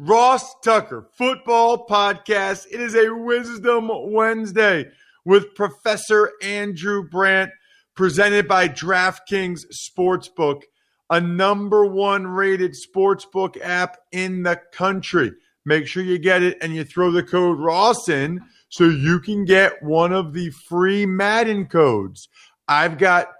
Ross 0.00 0.54
Tucker 0.60 1.08
Football 1.14 1.84
Podcast. 1.84 2.66
It 2.70 2.80
is 2.80 2.94
a 2.94 3.12
Wisdom 3.12 3.90
Wednesday 4.12 4.86
with 5.24 5.56
Professor 5.56 6.34
Andrew 6.40 7.02
Brandt, 7.02 7.50
presented 7.96 8.46
by 8.46 8.68
DraftKings 8.68 9.64
Sportsbook, 9.72 10.62
a 11.10 11.20
number 11.20 11.84
one 11.84 12.28
rated 12.28 12.76
sportsbook 12.76 13.60
app 13.60 13.96
in 14.12 14.44
the 14.44 14.60
country. 14.72 15.32
Make 15.64 15.88
sure 15.88 16.04
you 16.04 16.18
get 16.20 16.44
it 16.44 16.58
and 16.62 16.72
you 16.72 16.84
throw 16.84 17.10
the 17.10 17.24
code 17.24 17.58
Ross 17.58 18.08
in 18.08 18.40
so 18.68 18.84
you 18.84 19.18
can 19.18 19.44
get 19.44 19.82
one 19.82 20.12
of 20.12 20.32
the 20.32 20.50
free 20.50 21.06
Madden 21.06 21.66
codes. 21.66 22.28
I've 22.68 22.98
got 22.98 23.32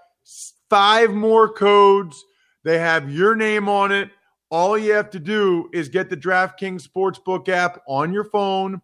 five 0.68 1.12
more 1.12 1.52
codes. 1.52 2.24
They 2.64 2.80
have 2.80 3.12
your 3.12 3.36
name 3.36 3.68
on 3.68 3.92
it 3.92 4.10
all 4.50 4.78
you 4.78 4.92
have 4.92 5.10
to 5.10 5.18
do 5.18 5.68
is 5.72 5.88
get 5.88 6.08
the 6.08 6.16
DraftKings 6.16 6.86
Sportsbook 6.88 7.48
app 7.48 7.82
on 7.86 8.12
your 8.12 8.24
phone, 8.24 8.80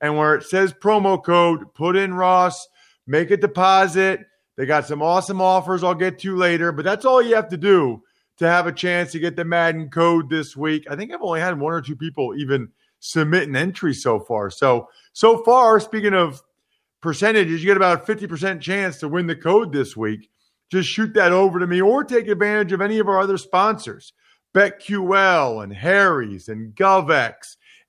and 0.00 0.16
where 0.16 0.34
it 0.34 0.44
says 0.44 0.72
promo 0.72 1.22
code, 1.22 1.72
put 1.74 1.96
in 1.96 2.14
Ross, 2.14 2.68
make 3.06 3.30
a 3.30 3.36
deposit. 3.36 4.26
They 4.56 4.66
got 4.66 4.86
some 4.86 5.02
awesome 5.02 5.40
offers 5.40 5.82
I'll 5.82 5.94
get 5.94 6.18
to 6.20 6.36
later, 6.36 6.72
but 6.72 6.84
that's 6.84 7.04
all 7.04 7.22
you 7.22 7.34
have 7.34 7.48
to 7.48 7.56
do 7.56 8.02
to 8.38 8.46
have 8.46 8.66
a 8.66 8.72
chance 8.72 9.12
to 9.12 9.18
get 9.18 9.36
the 9.36 9.44
Madden 9.44 9.88
code 9.88 10.28
this 10.28 10.56
week. 10.56 10.86
I 10.90 10.96
think 10.96 11.12
I've 11.12 11.22
only 11.22 11.40
had 11.40 11.58
one 11.58 11.72
or 11.72 11.80
two 11.80 11.96
people 11.96 12.34
even 12.36 12.68
submit 13.00 13.48
an 13.48 13.56
entry 13.56 13.94
so 13.94 14.20
far. 14.20 14.50
So, 14.50 14.88
so 15.12 15.42
far, 15.42 15.80
speaking 15.80 16.14
of 16.14 16.42
percentages, 17.00 17.62
you 17.62 17.66
get 17.66 17.76
about 17.76 18.08
a 18.08 18.12
50% 18.12 18.60
chance 18.60 18.98
to 18.98 19.08
win 19.08 19.26
the 19.26 19.36
code 19.36 19.72
this 19.72 19.96
week. 19.96 20.28
Just 20.70 20.88
shoot 20.88 21.14
that 21.14 21.32
over 21.32 21.58
to 21.58 21.66
me 21.66 21.80
or 21.80 22.04
take 22.04 22.28
advantage 22.28 22.72
of 22.72 22.80
any 22.80 22.98
of 22.98 23.08
our 23.08 23.20
other 23.20 23.38
sponsors. 23.38 24.12
BetQL 24.56 25.62
and 25.62 25.74
Harry's 25.74 26.48
and 26.48 26.74
GovX, 26.74 27.34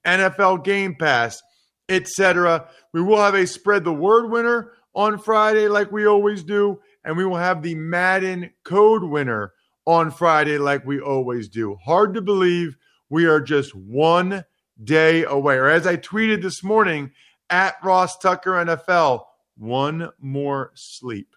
NFL 0.06 0.66
Game 0.66 0.96
Pass, 0.96 1.42
etc. 1.88 2.68
We 2.92 3.02
will 3.02 3.22
have 3.22 3.36
a 3.36 3.48
spread 3.48 3.86
the 3.86 3.94
word 3.94 4.30
winner 4.30 4.74
on 4.94 5.18
Friday, 5.18 5.70
like 5.70 5.94
we 5.94 6.06
always 6.06 6.44
do, 6.44 6.82
and 7.06 7.16
we 7.16 7.24
will 7.24 7.38
have 7.38 7.62
the 7.62 7.76
Madden 7.76 8.52
code 8.66 9.04
winner 9.04 9.54
on 9.86 10.12
Friday, 10.12 10.58
like 10.58 10.86
we 10.86 11.00
always 11.00 11.48
do. 11.48 11.78
Hard 11.86 12.14
to 12.16 12.22
believe 12.22 12.76
we 13.10 13.26
are 13.28 13.40
just 13.40 13.74
one 13.74 14.44
day 14.84 15.24
away, 15.24 15.56
or 15.56 15.70
as 15.70 15.88
I 15.88 15.96
tweeted 15.96 16.42
this 16.42 16.66
morning 16.66 17.12
at 17.50 17.76
Ross 17.82 18.18
Tucker 18.18 18.52
NFL, 18.52 19.24
one 19.56 20.10
more 20.20 20.72
sleep 20.76 21.34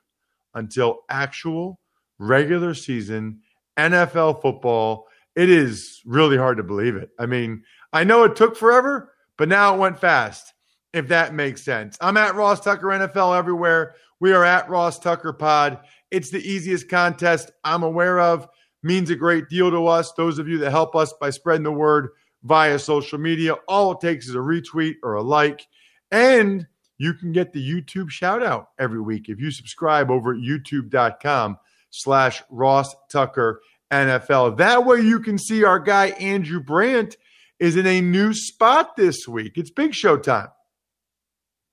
until 0.55 1.05
actual 1.09 1.79
regular 2.19 2.75
season 2.75 3.43
NFL 3.79 4.43
football 4.43 5.07
it 5.37 5.51
is 5.51 6.01
really 6.05 6.37
hard 6.37 6.57
to 6.57 6.63
believe 6.63 6.97
it. 6.97 7.11
I 7.19 7.27
mean, 7.27 7.63
I 7.93 8.05
know 8.05 8.25
it 8.25 8.37
took 8.37 8.57
forever, 8.57 9.13
but 9.37 9.49
now 9.49 9.75
it 9.75 9.79
went 9.79 9.99
fast, 9.99 10.53
if 10.93 11.09
that 11.09 11.35
makes 11.35 11.63
sense. 11.63 11.97
I'm 12.01 12.17
at 12.17 12.35
Ross 12.35 12.61
Tucker 12.61 12.87
NFL 12.87 13.39
everywhere. 13.39 13.95
We 14.21 14.33
are 14.33 14.45
at 14.45 14.69
Ross 14.69 14.99
Tucker 14.99 15.33
Pod. 15.33 15.79
It's 16.11 16.31
the 16.31 16.41
easiest 16.41 16.89
contest 16.89 17.51
I'm 17.65 17.83
aware 17.83 18.21
of. 18.21 18.49
Means 18.83 19.11
a 19.11 19.17
great 19.17 19.49
deal 19.49 19.71
to 19.71 19.87
us. 19.87 20.13
Those 20.13 20.39
of 20.39 20.49
you 20.49 20.59
that 20.59 20.71
help 20.71 20.97
us 20.97 21.13
by 21.21 21.31
spreading 21.31 21.65
the 21.65 21.73
word 21.73 22.11
via 22.43 22.79
social 22.79 23.19
media, 23.19 23.55
all 23.69 23.93
it 23.93 24.01
takes 24.01 24.29
is 24.29 24.35
a 24.35 24.39
retweet 24.39 24.95
or 25.03 25.15
a 25.15 25.23
like. 25.23 25.67
And 26.11 26.67
you 26.99 27.15
can 27.15 27.33
get 27.33 27.53
the 27.53 27.67
YouTube 27.67 28.11
shout 28.11 28.43
out 28.43 28.71
every 28.79 29.01
week 29.01 29.29
if 29.29 29.41
you 29.41 29.51
subscribe 29.51 30.11
over 30.11 30.33
at 30.33 30.41
youtube.com 30.41 31.59
slash 31.91 32.43
Ross 32.51 32.95
Tucker 33.11 33.61
NFL. 33.91 34.59
That 34.59 34.85
way 34.85 35.01
you 35.01 35.21
can 35.21 35.39
see 35.39 35.65
our 35.65 35.79
guy 35.79 36.07
Andrew 36.11 36.61
Brandt 36.61 37.17
is 37.59 37.77
in 37.77 37.87
a 37.87 38.01
new 38.01 38.33
spot 38.33 38.97
this 38.97 39.29
week. 39.29 39.53
It's 39.57 39.71
Big 39.71 39.95
Show 39.95 40.17
time. 40.17 40.49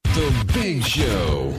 The 0.04 0.50
Big 0.54 0.84
Show. 0.84 1.54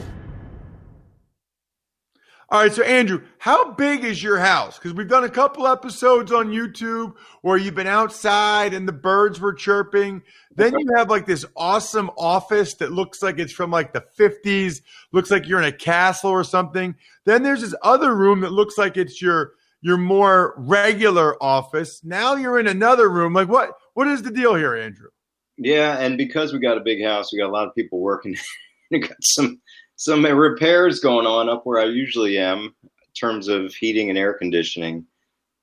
All 2.51 2.61
right, 2.61 2.73
so 2.73 2.81
Andrew, 2.81 3.21
how 3.37 3.73
big 3.73 4.03
is 4.03 4.23
your 4.23 4.39
house? 4.39 4.79
Because 4.79 4.95
we've 4.95 5.07
done 5.07 5.23
a 5.23 5.29
couple 5.29 5.67
episodes 5.67 6.31
on 6.31 6.47
YouTube 6.47 7.13
where 7.43 7.57
you've 7.57 7.75
been 7.75 7.85
outside 7.85 8.73
and 8.73 8.87
the 8.87 8.91
birds 8.91 9.39
were 9.39 9.53
chirping. 9.53 10.23
Then 10.55 10.73
you 10.79 10.87
have 10.97 11.11
like 11.11 11.27
this 11.27 11.45
awesome 11.55 12.09
office 12.17 12.73
that 12.75 12.91
looks 12.91 13.21
like 13.21 13.37
it's 13.37 13.53
from 13.53 13.69
like 13.69 13.93
the 13.93 14.03
50s, 14.17 14.81
looks 15.11 15.29
like 15.29 15.47
you're 15.47 15.61
in 15.61 15.67
a 15.67 15.71
castle 15.71 16.31
or 16.31 16.43
something. 16.43 16.95
Then 17.23 17.43
there's 17.43 17.61
this 17.61 17.75
other 17.83 18.15
room 18.15 18.41
that 18.41 18.51
looks 18.51 18.79
like 18.79 18.97
it's 18.97 19.21
your 19.21 19.51
your 19.81 19.97
more 19.97 20.53
regular 20.57 21.41
office. 21.41 22.01
Now 22.03 22.35
you're 22.35 22.59
in 22.59 22.67
another 22.67 23.09
room. 23.09 23.33
Like 23.33 23.47
what? 23.47 23.71
What 23.93 24.07
is 24.07 24.21
the 24.21 24.31
deal 24.31 24.55
here, 24.55 24.75
Andrew? 24.75 25.09
Yeah, 25.57 25.97
and 25.99 26.17
because 26.17 26.53
we 26.53 26.59
got 26.59 26.77
a 26.77 26.81
big 26.81 27.03
house, 27.03 27.33
we 27.33 27.39
got 27.39 27.49
a 27.49 27.51
lot 27.51 27.67
of 27.67 27.75
people 27.75 27.99
working. 27.99 28.35
we 28.91 28.99
got 28.99 29.17
some 29.21 29.61
some 29.95 30.25
repairs 30.25 30.99
going 30.99 31.27
on 31.27 31.49
up 31.49 31.65
where 31.65 31.81
I 31.81 31.85
usually 31.85 32.37
am 32.37 32.73
in 32.83 33.13
terms 33.19 33.47
of 33.49 33.73
heating 33.73 34.09
and 34.09 34.17
air 34.17 34.33
conditioning. 34.33 35.05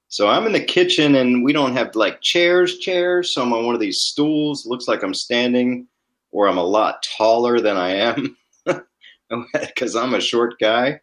So 0.09 0.29
I'm 0.29 0.47
in 0.47 0.53
the 0.53 0.61
kitchen, 0.61 1.15
and 1.15 1.43
we 1.43 1.53
don't 1.53 1.75
have 1.75 1.95
like 1.97 2.21
chairs, 2.21 2.79
chairs. 2.79 3.35
So 3.35 3.43
I'm 3.43 3.53
on 3.53 3.65
one 3.65 3.75
of 3.75 3.81
these 3.81 4.03
stools. 4.03 4.67
Looks 4.67 4.87
like 4.87 5.03
I'm 5.03 5.15
standing, 5.15 5.89
or 6.31 6.49
I'm 6.49 6.59
a 6.59 6.63
lot 6.63 7.03
taller 7.17 7.61
than 7.61 7.77
I 7.77 7.95
am 7.95 8.37
because 9.53 9.97
I'm 9.97 10.15
a 10.15 10.21
short 10.21 10.59
guy. 10.61 11.01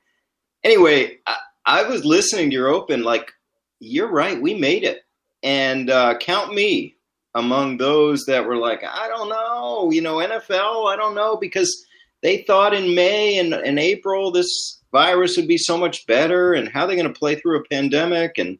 Anyway, 0.64 1.18
I, 1.28 1.36
I 1.66 1.84
was 1.84 2.06
listening 2.06 2.50
to 2.50 2.56
your 2.56 2.68
open, 2.68 3.04
like, 3.04 3.32
you're 3.80 4.12
right, 4.12 4.42
we 4.42 4.54
made 4.54 4.84
it. 4.84 5.02
And 5.44 5.90
uh, 5.90 6.18
count 6.18 6.54
me 6.54 6.96
among 7.36 7.78
those 7.78 8.26
that 8.26 8.46
were 8.46 8.58
like, 8.58 8.84
I 8.84 9.08
don't 9.08 9.30
know, 9.30 9.92
you 9.92 10.02
know, 10.02 10.18
NFL, 10.18 10.92
I 10.92 10.96
don't 10.96 11.16
know, 11.16 11.38
because 11.38 11.86
they 12.22 12.44
thought 12.44 12.74
in 12.74 12.96
May 12.96 13.38
and, 13.38 13.54
and 13.54 13.80
April 13.80 14.32
this 14.32 14.82
virus 14.92 15.36
would 15.36 15.48
be 15.48 15.58
so 15.58 15.78
much 15.78 16.06
better. 16.06 16.54
And 16.54 16.70
how 16.70 16.86
they're 16.86 16.96
they 16.96 17.02
going 17.02 17.14
to 17.14 17.20
play 17.20 17.36
through 17.36 17.60
a 17.60 17.66
pandemic? 17.66 18.38
And 18.38 18.60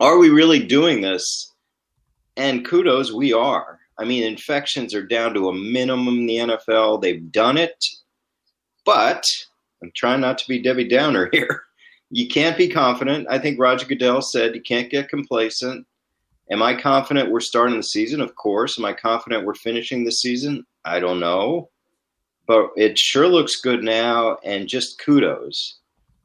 are 0.00 0.18
we 0.18 0.30
really 0.30 0.64
doing 0.64 1.00
this? 1.00 1.52
And 2.36 2.64
kudos, 2.64 3.12
we 3.12 3.32
are. 3.32 3.78
I 3.98 4.04
mean, 4.04 4.24
infections 4.24 4.94
are 4.94 5.06
down 5.06 5.34
to 5.34 5.48
a 5.48 5.54
minimum 5.54 6.20
in 6.20 6.26
the 6.26 6.36
NFL. 6.36 7.02
They've 7.02 7.30
done 7.30 7.58
it. 7.58 7.84
But 8.84 9.24
I'm 9.82 9.92
trying 9.94 10.20
not 10.20 10.38
to 10.38 10.48
be 10.48 10.60
Debbie 10.60 10.88
Downer 10.88 11.28
here 11.32 11.62
you 12.12 12.28
can't 12.28 12.56
be 12.58 12.68
confident. 12.68 13.26
I 13.30 13.38
think 13.38 13.58
Roger 13.58 13.86
Goodell 13.86 14.22
said 14.22 14.54
you 14.54 14.60
can't 14.62 14.90
get 14.90 15.08
complacent. 15.08 15.86
Am 16.50 16.62
I 16.62 16.74
confident 16.80 17.30
we're 17.30 17.40
starting 17.40 17.76
the 17.78 17.82
season? 17.82 18.20
Of 18.20 18.34
course. 18.36 18.78
Am 18.78 18.84
I 18.84 18.92
confident 18.92 19.46
we're 19.46 19.54
finishing 19.54 20.04
the 20.04 20.12
season? 20.12 20.64
I 20.84 21.00
don't 21.00 21.18
know. 21.20 21.70
but 22.46 22.70
it 22.76 22.98
sure 22.98 23.26
looks 23.28 23.56
good 23.60 23.82
now. 23.82 24.36
And 24.44 24.68
just 24.68 24.98
kudos 25.00 25.78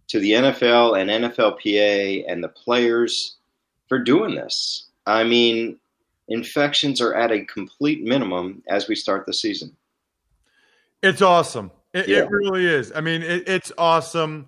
to 0.09 0.19
the 0.19 0.31
NFL 0.31 0.99
and 0.99 1.09
NFLPA 1.09 2.25
and 2.27 2.43
the 2.43 2.49
players 2.49 3.37
for 3.87 3.99
doing 3.99 4.35
this. 4.35 4.87
I 5.05 5.23
mean, 5.23 5.77
infections 6.27 6.99
are 6.99 7.13
at 7.13 7.31
a 7.31 7.45
complete 7.45 8.03
minimum 8.03 8.61
as 8.67 8.87
we 8.89 8.95
start 8.95 9.25
the 9.25 9.33
season. 9.33 9.75
It's 11.03 11.21
awesome. 11.21 11.71
It, 11.93 12.07
Yeah. 12.09 12.23
it 12.23 12.29
really 12.31 12.65
is. 12.65 12.91
I 12.93 12.99
mean, 13.01 13.21
it, 13.21 13.47
it's 13.47 13.71
awesome. 13.77 14.47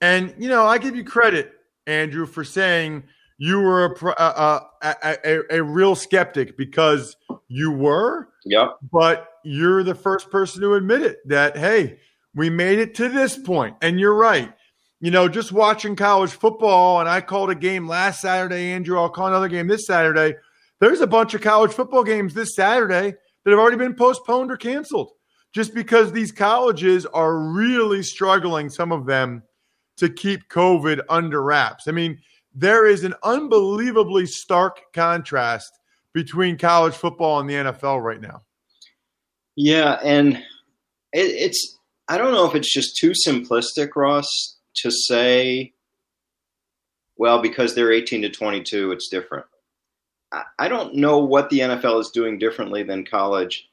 And, 0.00 0.34
you 0.38 0.48
know, 0.48 0.64
I 0.66 0.78
give 0.78 0.94
you 0.96 1.04
credit, 1.04 1.52
Andrew, 1.86 2.26
for 2.26 2.44
saying 2.44 3.04
you 3.38 3.60
were 3.60 3.86
a, 3.86 4.22
a, 4.22 4.66
a, 4.82 5.16
a, 5.24 5.40
a 5.58 5.62
real 5.62 5.94
skeptic 5.94 6.56
because 6.56 7.16
you 7.48 7.70
were, 7.70 8.28
Yep. 8.44 8.78
but 8.92 9.28
you're 9.44 9.82
the 9.82 9.94
first 9.94 10.30
person 10.30 10.60
to 10.62 10.74
admit 10.74 11.02
it 11.02 11.18
that, 11.28 11.56
hey, 11.56 11.98
we 12.34 12.50
made 12.50 12.78
it 12.78 12.94
to 12.96 13.08
this. 13.08 13.38
And 13.80 13.98
you're 13.98 14.14
right. 14.14 14.52
You 15.00 15.10
know, 15.10 15.28
just 15.28 15.52
watching 15.52 15.94
college 15.94 16.32
football, 16.32 17.00
and 17.00 17.08
I 17.08 17.20
called 17.20 17.50
a 17.50 17.54
game 17.54 17.86
last 17.86 18.20
Saturday, 18.20 18.72
Andrew. 18.72 18.98
I'll 18.98 19.08
call 19.08 19.28
another 19.28 19.48
game 19.48 19.68
this 19.68 19.86
Saturday. 19.86 20.34
There's 20.80 21.00
a 21.00 21.06
bunch 21.06 21.34
of 21.34 21.40
college 21.40 21.72
football 21.72 22.02
games 22.04 22.34
this 22.34 22.54
Saturday 22.56 23.14
that 23.44 23.50
have 23.50 23.58
already 23.58 23.76
been 23.76 23.94
postponed 23.94 24.50
or 24.50 24.56
canceled 24.56 25.12
just 25.54 25.72
because 25.74 26.12
these 26.12 26.32
colleges 26.32 27.06
are 27.06 27.38
really 27.38 28.02
struggling, 28.02 28.68
some 28.68 28.92
of 28.92 29.06
them, 29.06 29.42
to 29.98 30.08
keep 30.08 30.48
COVID 30.48 31.00
under 31.08 31.42
wraps. 31.42 31.88
I 31.88 31.92
mean, 31.92 32.18
there 32.54 32.86
is 32.86 33.04
an 33.04 33.14
unbelievably 33.22 34.26
stark 34.26 34.92
contrast 34.92 35.78
between 36.12 36.58
college 36.58 36.94
football 36.94 37.40
and 37.40 37.48
the 37.48 37.54
NFL 37.54 38.02
right 38.02 38.20
now. 38.20 38.42
Yeah, 39.54 39.98
and 40.04 40.36
it, 41.12 41.20
it's 41.20 41.78
I 42.08 42.16
don't 42.16 42.32
know 42.32 42.46
if 42.46 42.54
it's 42.54 42.72
just 42.72 42.96
too 42.96 43.12
simplistic, 43.26 43.90
Ross, 43.94 44.56
to 44.76 44.90
say, 44.90 45.72
well, 47.16 47.42
because 47.42 47.74
they're 47.74 47.92
18 47.92 48.22
to 48.22 48.30
22, 48.30 48.92
it's 48.92 49.08
different. 49.08 49.46
I, 50.32 50.44
I 50.58 50.68
don't 50.68 50.94
know 50.94 51.18
what 51.18 51.50
the 51.50 51.60
NFL 51.60 52.00
is 52.00 52.10
doing 52.10 52.38
differently 52.38 52.82
than 52.82 53.04
college. 53.04 53.68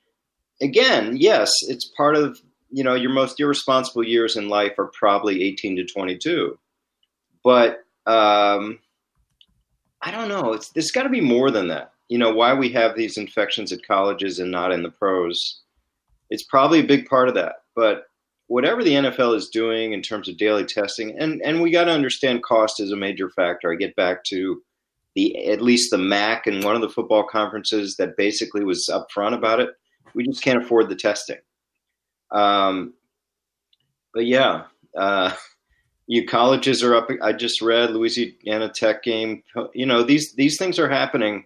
Again, 0.61 1.17
yes, 1.17 1.51
it's 1.67 1.91
part 1.95 2.15
of 2.15 2.41
you 2.71 2.83
know 2.83 2.95
your 2.95 3.11
most 3.11 3.39
irresponsible 3.39 4.03
years 4.03 4.37
in 4.37 4.49
life 4.49 4.77
are 4.77 4.91
probably 4.93 5.43
18 5.43 5.77
to 5.77 5.85
22, 5.85 6.57
but 7.43 7.83
um, 8.05 8.79
I 10.01 10.11
don't 10.11 10.29
know. 10.29 10.53
It's 10.53 10.69
there's 10.69 10.91
got 10.91 11.03
to 11.03 11.09
be 11.09 11.21
more 11.21 11.51
than 11.51 11.67
that. 11.69 11.91
You 12.09 12.17
know 12.17 12.33
why 12.33 12.53
we 12.53 12.69
have 12.69 12.95
these 12.95 13.17
infections 13.17 13.71
at 13.71 13.85
colleges 13.85 14.39
and 14.39 14.51
not 14.51 14.71
in 14.71 14.83
the 14.83 14.91
pros 14.91 15.61
it's 16.29 16.43
probably 16.43 16.79
a 16.79 16.85
big 16.85 17.07
part 17.07 17.27
of 17.27 17.35
that. 17.35 17.55
But 17.75 18.05
whatever 18.47 18.83
the 18.83 18.93
NFL 18.93 19.35
is 19.35 19.49
doing 19.49 19.93
in 19.93 20.01
terms 20.01 20.29
of 20.29 20.37
daily 20.37 20.65
testing, 20.65 21.17
and 21.17 21.41
and 21.43 21.61
we 21.61 21.71
got 21.71 21.85
to 21.85 21.91
understand 21.91 22.43
cost 22.43 22.79
is 22.79 22.91
a 22.91 22.97
major 22.97 23.29
factor. 23.29 23.71
I 23.71 23.75
get 23.75 23.95
back 23.95 24.23
to 24.25 24.61
the 25.15 25.47
at 25.47 25.61
least 25.61 25.91
the 25.91 25.97
MAC 25.97 26.47
and 26.47 26.63
one 26.63 26.75
of 26.75 26.81
the 26.81 26.89
football 26.89 27.23
conferences 27.23 27.95
that 27.97 28.17
basically 28.17 28.63
was 28.63 28.89
upfront 28.91 29.33
about 29.33 29.59
it. 29.59 29.69
We 30.13 30.25
just 30.25 30.41
can't 30.41 30.63
afford 30.63 30.89
the 30.89 30.95
testing. 30.95 31.37
Um, 32.31 32.93
but 34.13 34.25
yeah, 34.25 34.63
uh, 34.97 35.33
you 36.07 36.25
colleges 36.25 36.83
are 36.83 36.95
up. 36.95 37.09
I 37.21 37.33
just 37.33 37.61
read 37.61 37.91
Louisiana 37.91 38.69
Tech 38.69 39.03
game. 39.03 39.43
You 39.73 39.85
know 39.85 40.03
these 40.03 40.33
these 40.33 40.57
things 40.57 40.79
are 40.79 40.89
happening. 40.89 41.45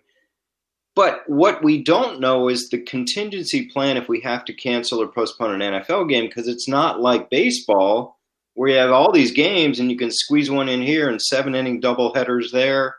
But 0.95 1.23
what 1.27 1.63
we 1.63 1.81
don't 1.81 2.19
know 2.19 2.49
is 2.49 2.69
the 2.69 2.81
contingency 2.81 3.67
plan 3.67 3.95
if 3.95 4.09
we 4.09 4.19
have 4.21 4.43
to 4.45 4.53
cancel 4.53 5.01
or 5.01 5.07
postpone 5.07 5.61
an 5.61 5.81
NFL 5.81 6.09
game 6.09 6.25
because 6.25 6.47
it's 6.47 6.67
not 6.67 6.99
like 6.99 7.29
baseball 7.29 8.19
where 8.55 8.69
you 8.69 8.75
have 8.75 8.91
all 8.91 9.11
these 9.11 9.31
games 9.31 9.79
and 9.79 9.89
you 9.89 9.97
can 9.97 10.11
squeeze 10.11 10.51
one 10.51 10.67
in 10.67 10.81
here 10.81 11.09
and 11.09 11.21
seven 11.21 11.55
inning 11.55 11.79
double 11.79 12.13
headers 12.13 12.51
there. 12.51 12.95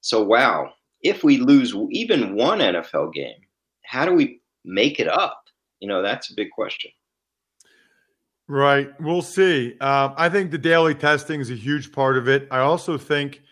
So 0.00 0.22
wow, 0.22 0.72
if 1.02 1.22
we 1.22 1.36
lose 1.36 1.74
even 1.90 2.36
one 2.36 2.60
NFL 2.60 3.12
game, 3.12 3.36
how 3.84 4.06
do 4.06 4.14
we 4.14 4.40
make 4.64 4.98
it 4.98 5.08
up? 5.08 5.42
You 5.80 5.88
know, 5.88 6.02
that's 6.02 6.30
a 6.30 6.34
big 6.34 6.50
question. 6.50 6.90
Right. 8.48 8.88
We'll 9.00 9.22
see. 9.22 9.76
Um, 9.80 10.14
I 10.16 10.28
think 10.28 10.50
the 10.50 10.58
daily 10.58 10.94
testing 10.94 11.40
is 11.40 11.50
a 11.50 11.56
huge 11.56 11.90
part 11.90 12.16
of 12.16 12.28
it. 12.28 12.46
I 12.50 12.60
also 12.60 12.96
think 12.96 13.42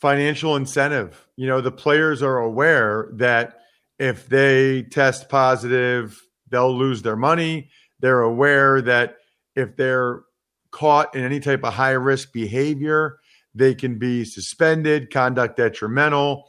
financial 0.00 0.54
incentive. 0.54 1.26
You 1.36 1.48
know, 1.48 1.60
the 1.60 1.72
players 1.72 2.22
are 2.22 2.38
aware 2.38 3.08
that 3.14 3.60
if 3.98 4.28
they 4.28 4.82
test 4.82 5.28
positive, 5.28 6.20
they'll 6.48 6.76
lose 6.76 7.02
their 7.02 7.16
money. 7.16 7.70
They're 7.98 8.20
aware 8.20 8.80
that 8.82 9.16
if 9.56 9.76
they're 9.76 10.22
caught 10.70 11.14
in 11.16 11.24
any 11.24 11.40
type 11.40 11.64
of 11.64 11.72
high 11.72 11.92
risk 11.92 12.32
behavior, 12.32 13.18
they 13.54 13.74
can 13.74 13.98
be 13.98 14.24
suspended, 14.24 15.10
conduct 15.10 15.56
detrimental, 15.56 16.44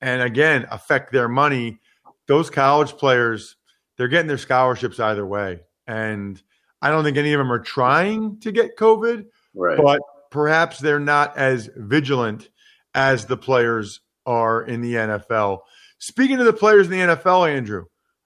and 0.00 0.22
again, 0.22 0.66
affect 0.70 1.12
their 1.12 1.28
money. 1.28 1.78
Those 2.26 2.50
college 2.50 2.92
players, 2.92 3.56
they're 3.96 4.08
getting 4.08 4.26
their 4.26 4.38
scholarships 4.38 4.98
either 4.98 5.26
way. 5.26 5.60
And 5.86 6.42
I 6.82 6.90
don't 6.90 7.04
think 7.04 7.16
any 7.16 7.32
of 7.32 7.38
them 7.38 7.52
are 7.52 7.58
trying 7.58 8.38
to 8.40 8.52
get 8.52 8.76
COVID, 8.76 9.24
Right. 9.54 9.78
but 9.82 10.00
perhaps 10.30 10.78
they're 10.78 11.00
not 11.00 11.36
as 11.36 11.70
vigilant 11.76 12.48
as 12.94 13.26
the 13.26 13.36
players 13.36 14.00
are 14.26 14.62
in 14.62 14.80
the 14.82 14.94
NFL. 14.94 15.60
Speaking 15.98 16.38
of 16.38 16.46
the 16.46 16.52
players 16.52 16.86
in 16.86 16.92
the 16.92 17.14
NFL, 17.16 17.48
Andrew, 17.48 17.84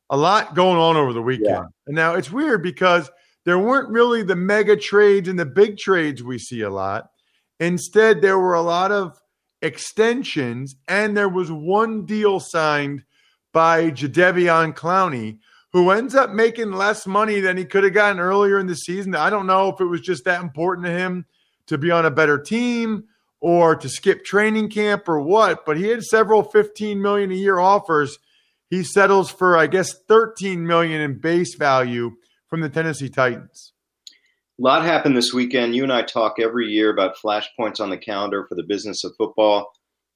a 0.08 0.17
lot 0.17 0.55
going 0.55 0.79
on 0.79 0.97
over 0.97 1.12
the 1.12 1.23
weekend. 1.23 1.47
Yeah. 1.49 1.64
And 1.87 1.94
now 1.94 2.14
it's 2.14 2.31
weird 2.32 2.62
because 2.62 3.11
there 3.44 3.58
weren't 3.58 3.91
really 3.91 4.23
the 4.23 4.37
mega 4.37 4.76
trades 4.76 5.29
and 5.29 5.38
the 5.38 5.46
big 5.46 5.79
trades 5.79 6.23
we 6.23 6.38
see 6.38 6.62
a 6.62 6.70
lot. 6.70 7.06
Instead, 7.61 8.20
there 8.20 8.38
were 8.38 8.55
a 8.55 8.62
lot 8.62 8.91
of 8.91 9.20
extensions, 9.62 10.76
and 10.88 11.17
there 11.17 11.29
was 11.29 11.50
one 11.50 12.05
deal 12.06 12.41
signed 12.41 13.03
by 13.53 13.91
Jadeveon 13.91 14.75
Clowney, 14.75 15.38
who 15.72 15.90
ends 15.90 16.14
up 16.14 16.31
making 16.31 16.72
less 16.72 17.06
money 17.06 17.40
than 17.40 17.56
he 17.56 17.64
could 17.64 17.84
have 17.84 17.94
gotten 17.94 18.19
earlier 18.19 18.58
in 18.58 18.67
the 18.67 18.75
season. 18.75 19.14
I 19.14 19.31
don't 19.31 19.46
know 19.46 19.69
if 19.69 19.81
it 19.81 19.84
was 19.84 20.00
just 20.00 20.25
that 20.25 20.43
important 20.43 20.87
to 20.87 20.93
him 20.93 21.26
to 21.67 21.78
be 21.78 21.90
on 21.90 22.06
a 22.06 22.11
better 22.11 22.38
team 22.38 23.05
or 23.40 23.76
to 23.76 23.88
skip 23.88 24.25
training 24.25 24.69
camp 24.69 25.08
or 25.08 25.20
what, 25.20 25.64
but 25.64 25.76
he 25.76 25.88
had 25.88 26.02
several 26.02 26.43
15 26.43 27.00
million 27.00 27.31
a 27.31 27.34
year 27.34 27.58
offers. 27.58 28.19
He 28.69 28.82
settles 28.82 29.31
for 29.31 29.56
I 29.56 29.67
guess 29.67 29.94
13 30.08 30.67
million 30.67 31.00
in 31.00 31.19
base 31.19 31.55
value 31.55 32.17
from 32.49 32.61
the 32.61 32.69
Tennessee 32.69 33.08
Titans. 33.08 33.72
A 34.61 34.62
lot 34.62 34.84
happened 34.84 35.17
this 35.17 35.32
weekend. 35.32 35.75
You 35.75 35.84
and 35.84 35.93
I 35.93 36.02
talk 36.02 36.34
every 36.38 36.69
year 36.69 36.90
about 36.90 37.17
flashpoints 37.17 37.81
on 37.81 37.89
the 37.89 37.96
calendar 37.96 38.44
for 38.46 38.56
the 38.56 38.62
business 38.62 39.05
of 39.05 39.15
football. 39.17 39.72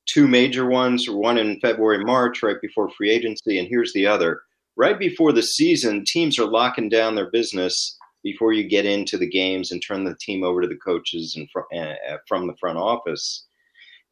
Two 0.07 0.29
major 0.29 0.67
ones, 0.69 1.09
one 1.09 1.39
in 1.39 1.59
February, 1.61 2.05
March, 2.05 2.43
right 2.43 2.61
before 2.61 2.91
free 2.91 3.11
agency, 3.11 3.59
and 3.59 3.67
here's 3.67 3.95
the 3.95 4.07
other. 4.07 4.43
Right 4.77 4.99
before 4.99 5.33
the 5.33 5.43
season, 5.43 6.05
teams 6.05 6.39
are 6.39 6.47
locking 6.47 6.89
down 6.89 7.15
their 7.15 7.31
business 7.31 7.97
before 8.23 8.53
you 8.53 8.65
get 8.65 8.87
into 8.87 9.17
the 9.17 9.29
games 9.29 9.71
and 9.71 9.83
turn 9.83 10.05
the 10.05 10.17
team 10.21 10.43
over 10.43 10.63
to 10.63 10.67
the 10.67 10.77
coaches 10.77 11.37
and 11.37 11.49
fr- 11.53 11.61
uh, 11.77 12.17
from 12.27 12.47
the 12.47 12.57
front 12.57 12.79
office. 12.79 13.47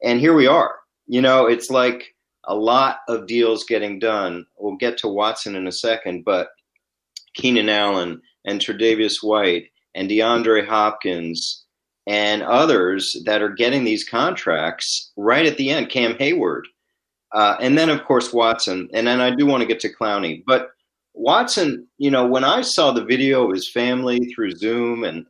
And 0.02 0.20
here 0.20 0.34
we 0.34 0.46
are. 0.46 0.76
You 1.06 1.20
know, 1.20 1.46
it's 1.46 1.70
like 1.70 2.14
a 2.44 2.54
lot 2.54 2.98
of 3.08 3.26
deals 3.26 3.64
getting 3.64 3.98
done. 3.98 4.46
We'll 4.58 4.76
get 4.76 4.98
to 4.98 5.08
Watson 5.08 5.56
in 5.56 5.66
a 5.66 5.72
second, 5.72 6.24
but 6.24 6.48
Keenan 7.34 7.68
Allen 7.68 8.20
and 8.44 8.60
Tre'Davious 8.60 9.16
White 9.22 9.70
and 9.94 10.08
DeAndre 10.08 10.66
Hopkins 10.66 11.64
and 12.06 12.42
others 12.42 13.20
that 13.24 13.42
are 13.42 13.54
getting 13.54 13.84
these 13.84 14.04
contracts 14.04 15.12
right 15.16 15.46
at 15.46 15.56
the 15.56 15.70
end. 15.70 15.88
Cam 15.88 16.16
Hayward, 16.18 16.66
uh, 17.34 17.56
and 17.60 17.76
then 17.76 17.88
of 17.88 18.04
course 18.04 18.32
Watson, 18.32 18.88
and 18.92 19.06
then 19.06 19.20
I 19.20 19.34
do 19.34 19.46
want 19.46 19.62
to 19.62 19.66
get 19.66 19.80
to 19.80 19.94
Clowney, 19.94 20.42
but 20.46 20.70
Watson, 21.14 21.86
you 21.98 22.10
know, 22.10 22.26
when 22.26 22.44
I 22.44 22.62
saw 22.62 22.90
the 22.90 23.04
video 23.04 23.46
of 23.46 23.54
his 23.54 23.70
family 23.70 24.18
through 24.34 24.52
Zoom, 24.52 25.04
and 25.04 25.26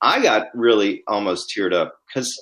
I 0.00 0.22
got 0.22 0.46
really 0.54 1.02
almost 1.06 1.52
teared 1.54 1.74
up 1.74 1.98
because 2.06 2.32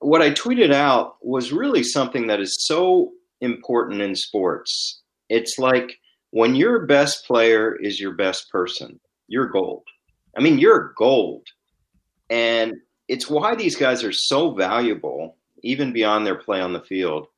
what 0.00 0.20
I 0.20 0.30
tweeted 0.30 0.72
out 0.72 1.16
was 1.22 1.52
really 1.52 1.82
something 1.82 2.26
that 2.26 2.40
is 2.40 2.54
so 2.66 3.12
important 3.40 4.02
in 4.02 4.14
sports. 4.14 5.00
It's 5.30 5.58
like 5.58 5.98
when 6.30 6.54
your 6.54 6.84
best 6.86 7.26
player 7.26 7.74
is 7.76 7.98
your 7.98 8.12
best 8.12 8.50
person, 8.50 9.00
you're 9.28 9.48
gold. 9.48 9.84
I 10.36 10.42
mean, 10.42 10.58
you're 10.58 10.92
gold. 10.96 11.46
And 12.28 12.74
it's 13.08 13.30
why 13.30 13.54
these 13.54 13.76
guys 13.76 14.04
are 14.04 14.12
so 14.12 14.52
valuable, 14.52 15.36
even 15.62 15.92
beyond 15.92 16.26
their 16.26 16.34
play 16.34 16.60
on 16.60 16.72
the 16.72 16.80
field. 16.80 17.28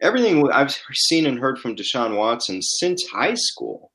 Everything 0.00 0.50
I've 0.50 0.74
seen 0.94 1.26
and 1.26 1.38
heard 1.38 1.58
from 1.58 1.76
Deshaun 1.76 2.16
Watson 2.16 2.62
since 2.62 3.06
high 3.06 3.34
school 3.34 3.92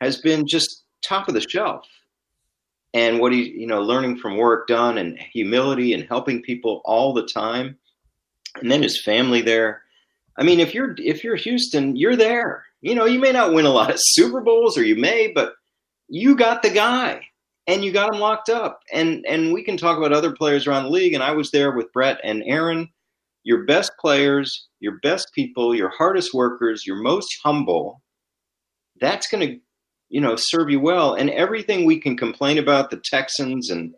has 0.00 0.20
been 0.20 0.46
just 0.46 0.84
top 1.02 1.28
of 1.28 1.34
the 1.34 1.40
shelf. 1.40 1.86
And 2.94 3.20
what 3.20 3.32
he, 3.32 3.50
you 3.50 3.66
know, 3.66 3.82
learning 3.82 4.18
from 4.18 4.36
work 4.36 4.66
done 4.66 4.98
and 4.98 5.18
humility 5.18 5.92
and 5.92 6.04
helping 6.08 6.42
people 6.42 6.80
all 6.84 7.12
the 7.12 7.26
time. 7.26 7.76
And 8.60 8.70
then 8.70 8.82
his 8.82 9.02
family 9.02 9.42
there. 9.42 9.82
I 10.38 10.42
mean, 10.42 10.58
if 10.58 10.74
you're 10.74 10.94
if 10.98 11.22
you're 11.22 11.36
Houston, 11.36 11.96
you're 11.96 12.16
there. 12.16 12.64
You 12.80 12.94
know, 12.94 13.04
you 13.04 13.18
may 13.18 13.32
not 13.32 13.52
win 13.52 13.66
a 13.66 13.70
lot 13.70 13.90
of 13.90 13.98
Super 13.98 14.40
Bowls 14.40 14.78
or 14.78 14.84
you 14.84 14.96
may, 14.96 15.32
but 15.32 15.54
you 16.08 16.34
got 16.36 16.62
the 16.62 16.70
guy 16.70 17.20
and 17.66 17.84
you 17.84 17.92
got 17.92 18.14
him 18.14 18.20
locked 18.20 18.48
up. 18.48 18.82
And 18.92 19.24
and 19.28 19.52
we 19.52 19.62
can 19.62 19.76
talk 19.76 19.98
about 19.98 20.12
other 20.12 20.32
players 20.32 20.66
around 20.66 20.84
the 20.84 20.90
league. 20.90 21.12
And 21.14 21.22
I 21.22 21.32
was 21.32 21.50
there 21.50 21.72
with 21.72 21.92
Brett 21.92 22.18
and 22.24 22.42
Aaron. 22.46 22.88
Your 23.48 23.64
best 23.64 23.92
players, 23.98 24.68
your 24.78 24.98
best 25.02 25.30
people, 25.34 25.74
your 25.74 25.88
hardest 25.88 26.34
workers, 26.34 26.86
your 26.86 26.96
most 26.96 27.34
humble. 27.42 28.02
That's 29.00 29.26
going 29.26 29.48
to, 29.48 29.58
you 30.10 30.20
know, 30.20 30.36
serve 30.36 30.68
you 30.68 30.80
well. 30.80 31.14
And 31.14 31.30
everything 31.30 31.86
we 31.86 31.98
can 31.98 32.14
complain 32.14 32.58
about 32.58 32.90
the 32.90 33.00
Texans 33.02 33.70
and 33.70 33.94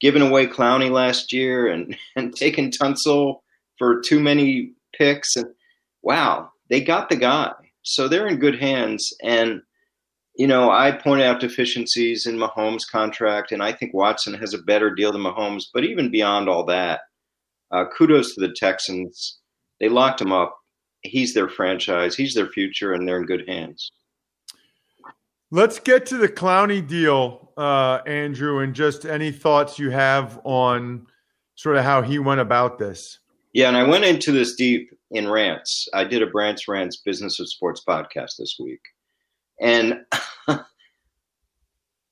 giving 0.00 0.22
away 0.22 0.46
Clowney 0.46 0.90
last 0.90 1.34
year 1.34 1.66
and 1.66 1.94
and 2.16 2.34
taking 2.34 2.70
Tunsil 2.72 3.40
for 3.76 4.00
too 4.00 4.20
many 4.20 4.72
picks 4.96 5.36
and 5.36 5.48
wow, 6.02 6.50
they 6.70 6.80
got 6.80 7.10
the 7.10 7.16
guy. 7.16 7.52
So 7.82 8.08
they're 8.08 8.26
in 8.26 8.38
good 8.38 8.58
hands. 8.58 9.12
And 9.22 9.60
you 10.34 10.46
know, 10.46 10.70
I 10.70 10.92
pointed 10.92 11.26
out 11.26 11.40
deficiencies 11.40 12.24
in 12.24 12.38
Mahomes' 12.38 12.90
contract, 12.90 13.52
and 13.52 13.62
I 13.62 13.70
think 13.70 13.92
Watson 13.92 14.32
has 14.32 14.54
a 14.54 14.62
better 14.62 14.94
deal 14.94 15.12
than 15.12 15.20
Mahomes. 15.20 15.64
But 15.74 15.84
even 15.84 16.10
beyond 16.10 16.48
all 16.48 16.64
that, 16.64 17.00
uh, 17.74 17.84
kudos 17.96 18.34
to 18.34 18.40
the 18.40 18.52
Texans. 18.52 19.38
They 19.80 19.88
locked 19.88 20.20
him 20.20 20.32
up. 20.32 20.56
He's 21.02 21.34
their 21.34 21.48
franchise. 21.48 22.16
He's 22.16 22.34
their 22.34 22.48
future, 22.48 22.92
and 22.92 23.06
they're 23.06 23.18
in 23.18 23.26
good 23.26 23.48
hands. 23.48 23.90
Let's 25.50 25.78
get 25.78 26.06
to 26.06 26.16
the 26.16 26.28
Clowney 26.28 26.86
deal, 26.86 27.52
uh, 27.56 28.00
Andrew, 28.06 28.60
and 28.60 28.74
just 28.74 29.04
any 29.04 29.30
thoughts 29.30 29.78
you 29.78 29.90
have 29.90 30.40
on 30.44 31.06
sort 31.56 31.76
of 31.76 31.84
how 31.84 32.02
he 32.02 32.18
went 32.18 32.40
about 32.40 32.78
this. 32.78 33.18
Yeah, 33.52 33.68
and 33.68 33.76
I 33.76 33.84
went 33.84 34.04
into 34.04 34.32
this 34.32 34.54
deep 34.54 34.90
in 35.10 35.28
rants. 35.28 35.88
I 35.94 36.04
did 36.04 36.22
a 36.22 36.26
Brandt's 36.26 36.66
Rants 36.66 36.96
Business 36.96 37.38
of 37.38 37.48
Sports 37.48 37.82
podcast 37.86 38.36
this 38.38 38.56
week. 38.58 38.80
And 39.60 40.00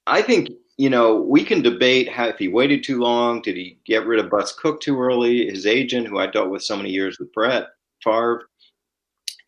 I 0.07 0.23
think, 0.23 0.50
you 0.79 0.88
know, 0.88 1.17
we 1.17 1.45
can 1.45 1.62
debate 1.62 2.09
how 2.09 2.26
if 2.26 2.38
he 2.38 2.49
waited 2.49 2.83
too 2.83 2.99
long, 2.99 3.43
did 3.43 3.57
he 3.57 3.79
get 3.85 4.07
rid 4.07 4.19
of 4.19 4.31
Bus 4.31 4.52
Cook 4.52 4.81
too 4.81 4.99
early, 5.00 5.49
his 5.49 5.67
agent, 5.67 6.07
who 6.07 6.19
I 6.19 6.26
dealt 6.26 6.50
with 6.50 6.62
so 6.62 6.76
many 6.76 6.91
years 6.91 7.19
with 7.19 7.33
Brett 7.33 7.67
Favre, 8.02 8.49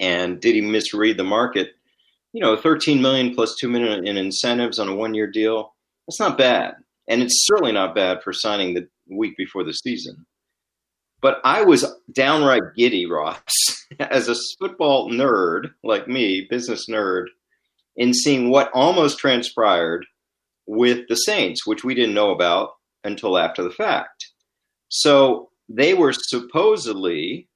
and 0.01 0.41
did 0.41 0.55
he 0.55 0.61
misread 0.61 1.17
the 1.17 1.25
market? 1.25 1.73
You 2.33 2.41
know, 2.41 2.57
13 2.57 3.01
million 3.01 3.35
plus 3.35 3.57
2 3.57 3.69
million 3.69 4.07
in 4.07 4.17
incentives 4.17 4.79
on 4.79 4.89
a 4.89 4.95
one-year 4.95 5.31
deal. 5.31 5.75
That's 6.07 6.21
not 6.21 6.37
bad. 6.37 6.75
And 7.09 7.23
it's 7.23 7.47
certainly 7.47 7.73
not 7.73 7.95
bad 7.95 8.23
for 8.23 8.33
signing 8.33 8.75
the 8.75 8.89
week 9.09 9.37
before 9.37 9.65
the 9.65 9.73
season. 9.73 10.27
But 11.21 11.41
I 11.45 11.63
was 11.63 11.87
downright 12.13 12.75
giddy, 12.77 13.07
Ross, 13.07 13.41
as 13.99 14.29
a 14.29 14.35
football 14.59 15.11
nerd 15.11 15.71
like 15.83 16.07
me, 16.07 16.47
business 16.51 16.87
nerd, 16.89 17.27
in 17.97 18.13
seeing 18.13 18.51
what 18.51 18.71
almost 18.75 19.19
transpired 19.19 20.05
with 20.67 21.07
the 21.09 21.17
Saints, 21.17 21.67
which 21.67 21.85
we 21.85 21.95
didn't 21.95 22.15
know 22.15 22.31
about 22.31 22.71
until 23.05 23.39
after 23.39 23.63
the 23.63 23.71
fact. 23.71 24.31
So 24.89 25.51
they 25.69 25.95
were 25.95 26.13
supposedly, 26.13 27.49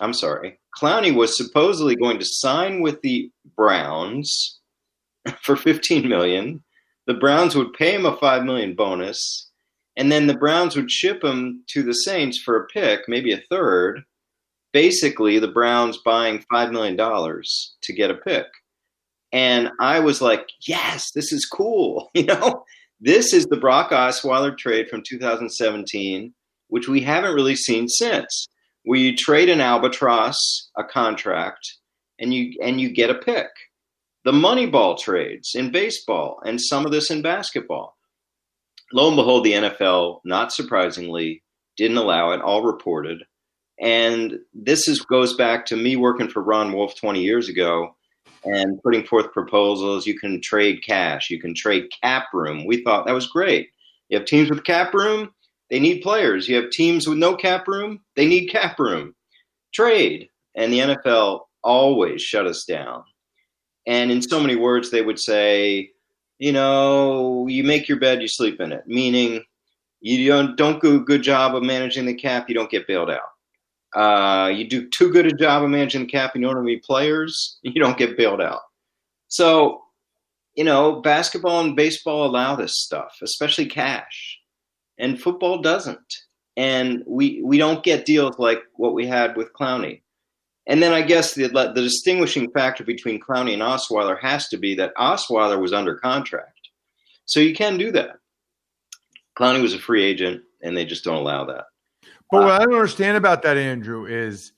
I'm 0.00 0.12
sorry, 0.12 0.58
Clowney 0.78 1.14
was 1.14 1.36
supposedly 1.36 1.96
going 1.96 2.18
to 2.18 2.26
sign 2.26 2.82
with 2.82 3.00
the 3.02 3.30
Browns 3.56 4.60
for 5.42 5.56
15 5.56 6.08
million. 6.08 6.62
The 7.06 7.14
Browns 7.14 7.54
would 7.54 7.72
pay 7.72 7.94
him 7.94 8.04
a 8.04 8.16
5 8.16 8.44
million 8.44 8.74
bonus, 8.74 9.50
and 9.96 10.10
then 10.10 10.26
the 10.26 10.36
Browns 10.36 10.76
would 10.76 10.90
ship 10.90 11.22
him 11.24 11.62
to 11.68 11.82
the 11.82 11.94
Saints 11.94 12.38
for 12.38 12.56
a 12.56 12.66
pick, 12.66 13.02
maybe 13.08 13.32
a 13.32 13.42
third. 13.48 14.02
Basically, 14.72 15.38
the 15.38 15.48
Browns 15.48 15.98
buying 16.04 16.44
$5 16.52 16.72
million 16.72 16.96
to 16.96 17.92
get 17.94 18.10
a 18.10 18.14
pick. 18.14 18.46
And 19.36 19.70
I 19.78 20.00
was 20.00 20.22
like, 20.22 20.48
yes, 20.66 21.10
this 21.14 21.30
is 21.30 21.44
cool. 21.44 22.10
You 22.14 22.24
know, 22.24 22.64
this 23.02 23.34
is 23.34 23.44
the 23.44 23.58
Brock 23.58 23.90
Osweiler 23.90 24.56
trade 24.56 24.88
from 24.88 25.02
2017, 25.06 26.32
which 26.68 26.88
we 26.88 27.02
haven't 27.02 27.34
really 27.34 27.54
seen 27.54 27.86
since. 27.86 28.48
Where 28.84 28.98
you 28.98 29.14
trade 29.14 29.50
an 29.50 29.60
albatross, 29.60 30.38
a 30.78 30.84
contract, 30.84 31.60
and 32.18 32.32
you 32.32 32.54
and 32.62 32.80
you 32.80 32.88
get 32.88 33.10
a 33.10 33.14
pick. 33.14 33.48
The 34.24 34.32
Moneyball 34.32 34.98
trades 34.98 35.50
in 35.54 35.70
baseball 35.70 36.40
and 36.46 36.58
some 36.58 36.86
of 36.86 36.92
this 36.92 37.10
in 37.10 37.20
basketball. 37.20 37.94
Lo 38.94 39.08
and 39.08 39.16
behold, 39.16 39.44
the 39.44 39.52
NFL, 39.52 40.20
not 40.24 40.50
surprisingly, 40.50 41.42
didn't 41.76 41.98
allow 41.98 42.30
it, 42.30 42.40
all 42.40 42.62
reported. 42.62 43.22
And 43.78 44.38
this 44.54 44.88
is 44.88 45.00
goes 45.00 45.34
back 45.34 45.66
to 45.66 45.76
me 45.76 45.96
working 45.96 46.30
for 46.30 46.42
Ron 46.42 46.72
Wolf 46.72 46.98
20 46.98 47.20
years 47.20 47.50
ago 47.50 47.95
and 48.46 48.82
putting 48.82 49.04
forth 49.04 49.32
proposals. 49.32 50.06
You 50.06 50.18
can 50.18 50.40
trade 50.40 50.82
cash, 50.84 51.30
you 51.30 51.40
can 51.40 51.54
trade 51.54 51.92
cap 52.02 52.26
room. 52.32 52.64
We 52.64 52.82
thought 52.82 53.06
that 53.06 53.14
was 53.14 53.26
great. 53.26 53.70
You 54.08 54.18
have 54.18 54.26
teams 54.26 54.50
with 54.50 54.64
cap 54.64 54.94
room, 54.94 55.30
they 55.68 55.80
need 55.80 56.02
players. 56.02 56.48
You 56.48 56.56
have 56.56 56.70
teams 56.70 57.08
with 57.08 57.18
no 57.18 57.36
cap 57.36 57.66
room, 57.66 58.00
they 58.14 58.26
need 58.26 58.46
cap 58.46 58.78
room. 58.78 59.14
Trade. 59.74 60.28
And 60.54 60.72
the 60.72 60.78
NFL 60.78 61.40
always 61.62 62.22
shut 62.22 62.46
us 62.46 62.64
down. 62.64 63.02
And 63.86 64.10
in 64.10 64.22
so 64.22 64.40
many 64.40 64.56
words, 64.56 64.90
they 64.90 65.02
would 65.02 65.18
say, 65.18 65.90
you 66.38 66.52
know, 66.52 67.46
you 67.46 67.62
make 67.64 67.88
your 67.88 67.98
bed, 67.98 68.22
you 68.22 68.28
sleep 68.28 68.60
in 68.60 68.72
it, 68.72 68.84
meaning 68.86 69.42
you 70.00 70.28
don't, 70.28 70.56
don't 70.56 70.82
do 70.82 70.96
a 70.96 71.04
good 71.04 71.22
job 71.22 71.54
of 71.54 71.62
managing 71.62 72.06
the 72.06 72.14
cap, 72.14 72.48
you 72.48 72.54
don't 72.54 72.70
get 72.70 72.86
bailed 72.86 73.10
out. 73.10 73.35
Uh, 73.96 74.48
you 74.48 74.68
do 74.68 74.86
too 74.90 75.10
good 75.10 75.26
a 75.26 75.32
job 75.32 75.62
of 75.62 75.70
managing 75.70 76.02
the 76.02 76.06
cap 76.06 76.32
you 76.34 76.42
don't 76.42 76.54
have 76.54 76.62
any 76.62 76.76
players, 76.76 77.58
you 77.62 77.80
don't 77.80 77.96
get 77.96 78.16
bailed 78.16 78.42
out. 78.42 78.60
So, 79.28 79.80
you 80.54 80.64
know, 80.64 81.00
basketball 81.00 81.60
and 81.60 81.74
baseball 81.74 82.26
allow 82.26 82.54
this 82.54 82.82
stuff, 82.82 83.16
especially 83.22 83.66
cash, 83.66 84.38
and 84.98 85.20
football 85.20 85.62
doesn't. 85.62 86.14
And 86.58 87.04
we 87.06 87.42
we 87.42 87.58
don't 87.58 87.82
get 87.82 88.06
deals 88.06 88.38
like 88.38 88.60
what 88.74 88.94
we 88.94 89.06
had 89.06 89.36
with 89.36 89.52
Clowney. 89.54 90.02
And 90.66 90.82
then 90.82 90.92
I 90.92 91.02
guess 91.02 91.34
the, 91.34 91.48
the 91.48 91.72
distinguishing 91.74 92.50
factor 92.50 92.82
between 92.82 93.20
Clowney 93.20 93.52
and 93.52 93.62
Osweiler 93.62 94.18
has 94.20 94.48
to 94.48 94.56
be 94.56 94.74
that 94.74 94.94
Osweiler 94.96 95.60
was 95.60 95.72
under 95.72 95.96
contract, 95.96 96.68
so 97.24 97.40
you 97.40 97.54
can 97.54 97.78
do 97.78 97.90
that. 97.92 98.16
Clowney 99.38 99.62
was 99.62 99.74
a 99.74 99.78
free 99.78 100.04
agent, 100.04 100.42
and 100.62 100.76
they 100.76 100.84
just 100.84 101.04
don't 101.04 101.16
allow 101.16 101.44
that. 101.44 101.64
But 102.30 102.42
what 102.42 102.60
I 102.60 102.64
don't 102.64 102.74
understand 102.74 103.16
about 103.16 103.42
that, 103.42 103.56
Andrew, 103.56 104.06
is 104.06 104.52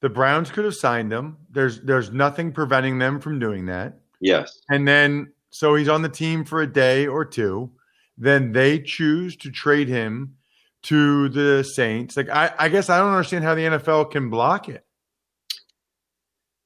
the 0.00 0.10
Browns 0.10 0.50
could 0.50 0.64
have 0.66 0.74
signed 0.74 1.12
him. 1.12 1.38
There's 1.50 1.80
there's 1.80 2.10
nothing 2.10 2.52
preventing 2.52 2.98
them 2.98 3.20
from 3.20 3.38
doing 3.38 3.66
that. 3.66 4.00
Yes. 4.20 4.60
And 4.68 4.86
then 4.86 5.32
so 5.50 5.74
he's 5.74 5.88
on 5.88 6.02
the 6.02 6.08
team 6.08 6.44
for 6.44 6.60
a 6.60 6.66
day 6.66 7.06
or 7.06 7.24
two. 7.24 7.70
Then 8.18 8.52
they 8.52 8.80
choose 8.80 9.36
to 9.38 9.50
trade 9.50 9.88
him 9.88 10.36
to 10.84 11.28
the 11.30 11.64
Saints. 11.64 12.16
Like 12.16 12.28
I, 12.28 12.52
I 12.58 12.68
guess 12.68 12.90
I 12.90 12.98
don't 12.98 13.12
understand 13.12 13.44
how 13.44 13.54
the 13.54 13.62
NFL 13.62 14.10
can 14.10 14.28
block 14.30 14.68
it. 14.68 14.84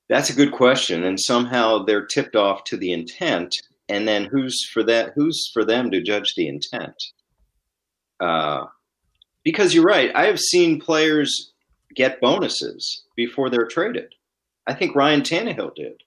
That's 0.09 0.31
a 0.31 0.35
good 0.35 0.53
question. 0.53 1.05
And 1.05 1.21
somehow 1.21 1.85
they're 1.85 2.07
tipped 2.07 2.35
off 2.35 2.65
to 2.65 2.77
the 2.77 2.93
intent. 2.93 3.55
And 3.89 4.09
then 4.09 4.25
who's 4.25 4.67
for 4.67 4.83
that 4.83 5.13
who's 5.15 5.49
for 5.53 5.65
them 5.65 5.91
to 5.93 6.03
judge 6.03 6.35
the 6.35 6.49
intent? 6.49 7.01
Uh 8.19 8.65
because 9.51 9.73
you're 9.73 9.83
right. 9.83 10.15
I 10.15 10.27
have 10.27 10.39
seen 10.39 10.79
players 10.79 11.53
get 11.95 12.21
bonuses 12.21 13.05
before 13.17 13.49
they're 13.49 13.67
traded. 13.67 14.15
I 14.67 14.75
think 14.75 14.95
Ryan 14.95 15.23
Tannehill 15.23 15.75
did 15.75 16.03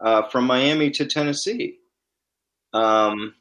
uh, 0.00 0.22
from 0.28 0.44
Miami 0.44 0.90
to 0.90 1.06
Tennessee. 1.06 1.78
Um, 2.72 3.36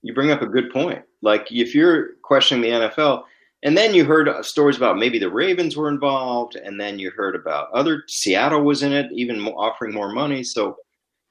you 0.00 0.14
bring 0.14 0.30
up 0.30 0.40
a 0.40 0.46
good 0.46 0.72
point. 0.72 1.02
Like 1.20 1.48
if 1.50 1.74
you're 1.74 2.14
questioning 2.22 2.62
the 2.62 2.88
NFL, 2.88 3.24
and 3.62 3.76
then 3.76 3.92
you 3.92 4.06
heard 4.06 4.30
stories 4.46 4.78
about 4.78 4.96
maybe 4.96 5.18
the 5.18 5.30
Ravens 5.30 5.76
were 5.76 5.90
involved, 5.90 6.56
and 6.56 6.80
then 6.80 6.98
you 6.98 7.10
heard 7.10 7.36
about 7.36 7.70
other 7.74 8.04
Seattle 8.08 8.62
was 8.62 8.82
in 8.82 8.94
it, 8.94 9.12
even 9.12 9.46
offering 9.48 9.92
more 9.92 10.10
money. 10.10 10.42
So 10.42 10.78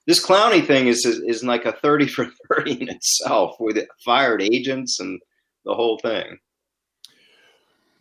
this 0.05 0.23
Clowney 0.23 0.63
thing 0.63 0.85
is, 0.85 1.03
is 1.03 1.19
is 1.25 1.43
like 1.43 1.65
a 1.65 1.71
thirty 1.71 2.05
for 2.05 2.29
thirty 2.47 2.79
in 2.79 2.89
itself 2.89 3.55
with 3.59 3.83
fired 4.05 4.43
agents 4.43 4.99
and 4.99 5.19
the 5.65 5.73
whole 5.73 5.97
thing. 5.97 6.37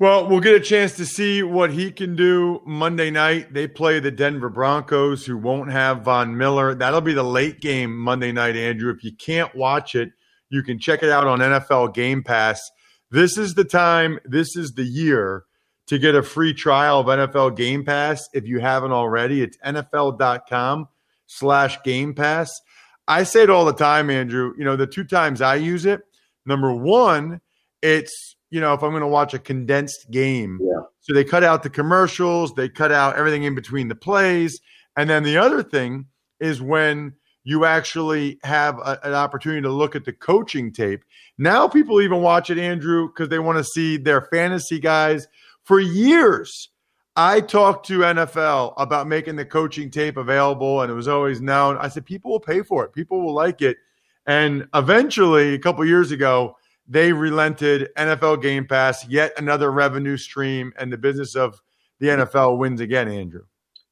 Well, 0.01 0.29
we'll 0.29 0.39
get 0.39 0.55
a 0.55 0.61
chance 0.61 0.93
to 0.99 1.05
see 1.05 1.43
what 1.43 1.73
he 1.73 1.91
can 1.91 2.15
do 2.15 2.63
Monday 2.65 3.11
night. 3.11 3.53
They 3.53 3.67
play 3.67 3.99
the 3.99 4.13
Denver 4.13 4.49
Broncos, 4.49 5.27
who 5.27 5.37
won't 5.37 5.73
have 5.73 6.03
Von 6.03 6.37
Miller. 6.37 6.73
That'll 6.73 7.01
be 7.01 7.15
the 7.15 7.25
late 7.25 7.61
game 7.61 7.99
Monday 7.99 8.31
night, 8.31 8.55
Andrew. 8.55 8.93
If 8.93 9.03
you 9.03 9.11
can't 9.11 9.53
watch 9.57 9.97
it, 9.97 10.13
you 10.51 10.63
can 10.63 10.79
check 10.79 11.03
it 11.03 11.11
out 11.11 11.27
on 11.27 11.41
NFL 11.41 11.95
Game 11.95 12.23
Pass. 12.23 12.71
This 13.11 13.37
is 13.37 13.55
the 13.55 13.65
time, 13.65 14.21
this 14.25 14.55
is 14.55 14.75
the 14.75 14.85
year 14.85 15.47
to 15.89 15.99
get 15.99 16.15
a 16.15 16.23
free 16.23 16.55
trial 16.55 17.01
of 17.01 17.07
NFL 17.07 17.57
Game 17.57 17.85
Pass 17.85 18.29
if 18.33 18.47
you 18.47 18.61
haven't 18.61 18.93
already. 18.93 19.43
It's 19.43 19.57
NFL.com 19.67 20.87
slash 21.27 21.83
Game 21.83 22.15
Pass. 22.15 22.61
I 23.09 23.25
say 23.25 23.43
it 23.43 23.51
all 23.51 23.65
the 23.65 23.73
time, 23.73 24.11
Andrew. 24.11 24.53
You 24.57 24.65
know, 24.65 24.77
the 24.77 24.87
two 24.87 25.03
times 25.03 25.41
I 25.41 25.57
use 25.57 25.87
it, 25.87 26.03
number 26.47 26.73
one, 26.73 27.41
it's 27.83 28.37
you 28.51 28.61
know, 28.61 28.75
if 28.75 28.83
I'm 28.83 28.91
going 28.91 29.03
to 29.03 29.07
watch 29.07 29.35
a 29.35 29.39
condensed 29.39 30.11
game. 30.11 30.59
Yeah. 30.63 30.83
So 31.01 31.15
they 31.15 31.25
cut 31.25 31.45
out 31.45 31.63
the 31.63 31.71
commercials, 31.71 32.55
they 32.55 32.69
cut 32.69 32.93
out 32.93 33.17
everything 33.17 33.45
in 33.45 33.55
between 33.55 33.89
the 33.89 33.95
plays. 33.95 34.61
And 34.97 35.09
then 35.09 35.23
the 35.23 35.39
other 35.39 35.63
thing 35.63 36.07
is 36.41 36.61
when 36.61 37.15
you 37.45 37.65
actually 37.65 38.39
have 38.43 38.79
a, 38.79 38.99
an 39.03 39.15
opportunity 39.15 39.63
to 39.63 39.71
look 39.71 39.97
at 39.97 40.05
the 40.05 40.13
coaching 40.13 40.73
tape. 40.73 41.03
Now 41.39 41.67
people 41.67 42.01
even 42.01 42.21
watch 42.21 42.51
it, 42.51 42.59
Andrew, 42.59 43.09
because 43.09 43.31
they 43.31 43.39
want 43.39 43.59
to 43.59 43.65
see 43.65 43.97
their 43.97 44.23
fantasy 44.23 44.79
guys. 44.79 45.27
For 45.65 45.81
years, 45.81 46.71
I 47.17 47.41
talked 47.41 47.87
to 47.87 48.01
NFL 48.01 48.75
about 48.77 49.09
making 49.09 49.37
the 49.37 49.45
coaching 49.45 49.91
tape 49.91 50.17
available, 50.17 50.83
and 50.83 50.91
it 50.91 50.95
was 50.95 51.09
always 51.09 51.41
known. 51.41 51.79
I 51.79 51.89
said 51.89 52.05
people 52.05 52.31
will 52.31 52.41
pay 52.41 52.63
for 52.63 52.85
it, 52.85 52.93
people 52.93 53.25
will 53.25 53.35
like 53.35 53.63
it, 53.63 53.79
and 54.27 54.69
eventually, 54.75 55.55
a 55.55 55.59
couple 55.59 55.85
years 55.87 56.11
ago, 56.11 56.55
they 56.89 57.13
relented. 57.13 57.91
NFL 57.97 58.43
Game 58.43 58.67
Pass, 58.67 59.07
yet 59.07 59.33
another 59.37 59.71
revenue 59.71 60.17
stream, 60.17 60.73
and 60.79 60.93
the 60.93 60.99
business 60.99 61.37
of 61.37 61.61
the 62.01 62.09
NFL 62.09 62.59
wins 62.59 62.81
again. 62.81 63.09
Andrew. 63.09 63.45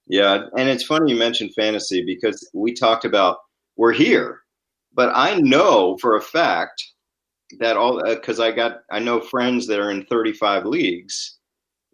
Yeah, 0.07 0.47
and 0.57 0.69
it's 0.69 0.85
funny 0.85 1.13
you 1.13 1.19
mentioned 1.19 1.53
fantasy 1.55 2.05
because 2.05 2.49
we 2.55 2.73
talked 2.73 3.05
about 3.05 3.39
we're 3.77 3.93
here. 3.93 4.41
But 4.95 5.11
I 5.15 5.35
know 5.35 5.99
for 6.01 6.17
a 6.17 6.23
fact 6.23 6.83
that 7.59 7.77
all 7.77 8.03
because 8.03 8.41
uh, 8.41 8.45
I 8.45 8.53
got 8.53 8.79
I 8.91 8.99
know 8.99 9.21
friends 9.21 9.67
that 9.67 9.79
are 9.79 9.91
in 9.91 10.07
35 10.07 10.65
leagues 10.65 11.39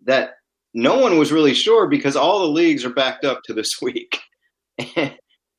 that 0.05 0.35
no 0.75 0.99
one 0.99 1.19
was 1.19 1.33
really 1.33 1.55
sure 1.55 1.87
because 1.87 2.17
all 2.17 2.41
the 2.41 2.53
leagues 2.53 2.85
are 2.85 2.91
backed 2.91 3.25
up 3.25 3.41
to 3.45 3.53
this 3.53 3.71
week. 3.83 4.19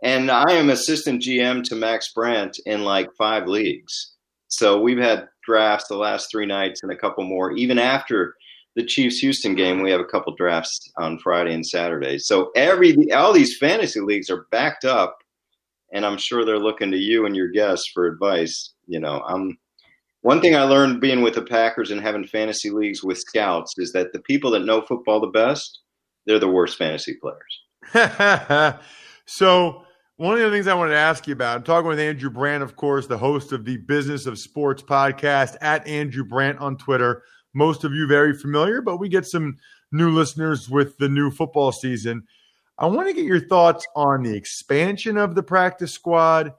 and 0.04 0.32
I 0.32 0.52
am 0.54 0.70
assistant 0.70 1.22
GM 1.22 1.64
to 1.66 1.76
Max 1.76 2.14
Brandt 2.14 2.58
in 2.66 2.84
like 2.84 3.10
five 3.18 3.48
leagues. 3.48 4.14
So 4.48 4.80
we've 4.80 5.00
had 5.00 5.28
drafts 5.46 5.88
the 5.88 5.98
last 5.98 6.30
three 6.32 6.46
nights 6.46 6.84
and 6.84 6.92
a 6.92 6.98
couple 6.98 7.24
more. 7.24 7.52
Even 7.54 7.80
after 7.80 8.36
the 8.76 8.84
Chiefs 8.84 9.20
Houston 9.20 9.56
game, 9.56 9.82
we 9.82 9.92
have 9.92 10.00
a 10.00 10.06
couple 10.06 10.36
drafts 10.36 10.92
on 10.98 11.20
Friday 11.20 11.54
and 11.54 11.66
Saturday. 11.66 12.18
So 12.18 12.52
every 12.56 13.12
all 13.12 13.34
these 13.34 13.58
fantasy 13.58 14.00
leagues 14.00 14.30
are 14.30 14.48
backed 14.52 14.86
up 14.86 15.18
and 15.94 16.06
I'm 16.06 16.18
sure 16.18 16.44
they're 16.44 16.60
looking 16.60 16.92
to 16.92 16.98
you 16.98 17.26
and 17.26 17.36
your 17.36 17.50
guests 17.50 17.90
for 17.94 18.08
advice. 18.08 18.74
You 18.88 19.00
know, 19.00 19.22
I'm 19.28 19.58
one 20.22 20.42
thing 20.42 20.56
I 20.56 20.64
learned 20.64 21.02
being 21.02 21.22
with 21.22 21.36
the 21.36 21.44
Packers 21.44 21.92
and 21.92 22.02
having 22.02 22.26
fantasy 22.26 22.72
leagues 22.72 23.04
with 23.04 23.20
scouts 23.20 23.76
is 23.78 23.94
that 23.94 24.12
the 24.12 24.20
people 24.22 24.52
that 24.52 24.66
know 24.66 24.82
football 24.82 25.20
the 25.22 25.28
best, 25.28 25.82
they're 26.26 26.40
the 26.40 26.48
worst 26.48 26.78
fantasy 26.78 27.16
players. 27.22 28.80
so 29.26 29.83
one 30.18 30.36
of 30.36 30.42
the 30.42 30.52
things 30.52 30.68
I 30.68 30.76
wanted 30.76 30.92
to 30.92 30.98
ask 30.98 31.26
you 31.26 31.34
about, 31.34 31.58
I'm 31.58 31.64
talking 31.64 31.88
with 31.88 32.00
Andrew 32.00 32.30
Brandt, 32.30 32.62
of 32.62 32.76
course, 32.76 33.08
the 33.08 33.18
host 33.18 33.52
of 33.52 33.66
the 33.66 33.78
Business 33.78 34.28
of 34.28 34.38
Sports 34.38 34.84
podcast 34.84 35.58
at 35.60 35.88
Andrew 35.88 36.24
Brandt 36.24 36.60
on 36.60 36.78
Twitter. 36.78 37.24
Most 37.56 37.84
of 37.84 37.94
you 37.94 38.06
very 38.08 38.38
familiar, 38.38 38.82
but 38.82 38.98
we 38.98 39.10
get 39.10 39.26
some 39.26 39.58
new 39.92 40.12
listeners 40.12 40.70
with 40.70 40.98
the 41.00 41.10
new 41.10 41.32
football 41.32 41.72
season. 41.72 42.24
I 42.78 42.86
want 42.86 43.08
to 43.08 43.14
get 43.14 43.26
your 43.26 43.40
thoughts 43.40 43.88
on 43.96 44.22
the 44.22 44.36
expansion 44.36 45.18
of 45.18 45.34
the 45.34 45.44
practice 45.44 45.92
squad, 45.92 46.54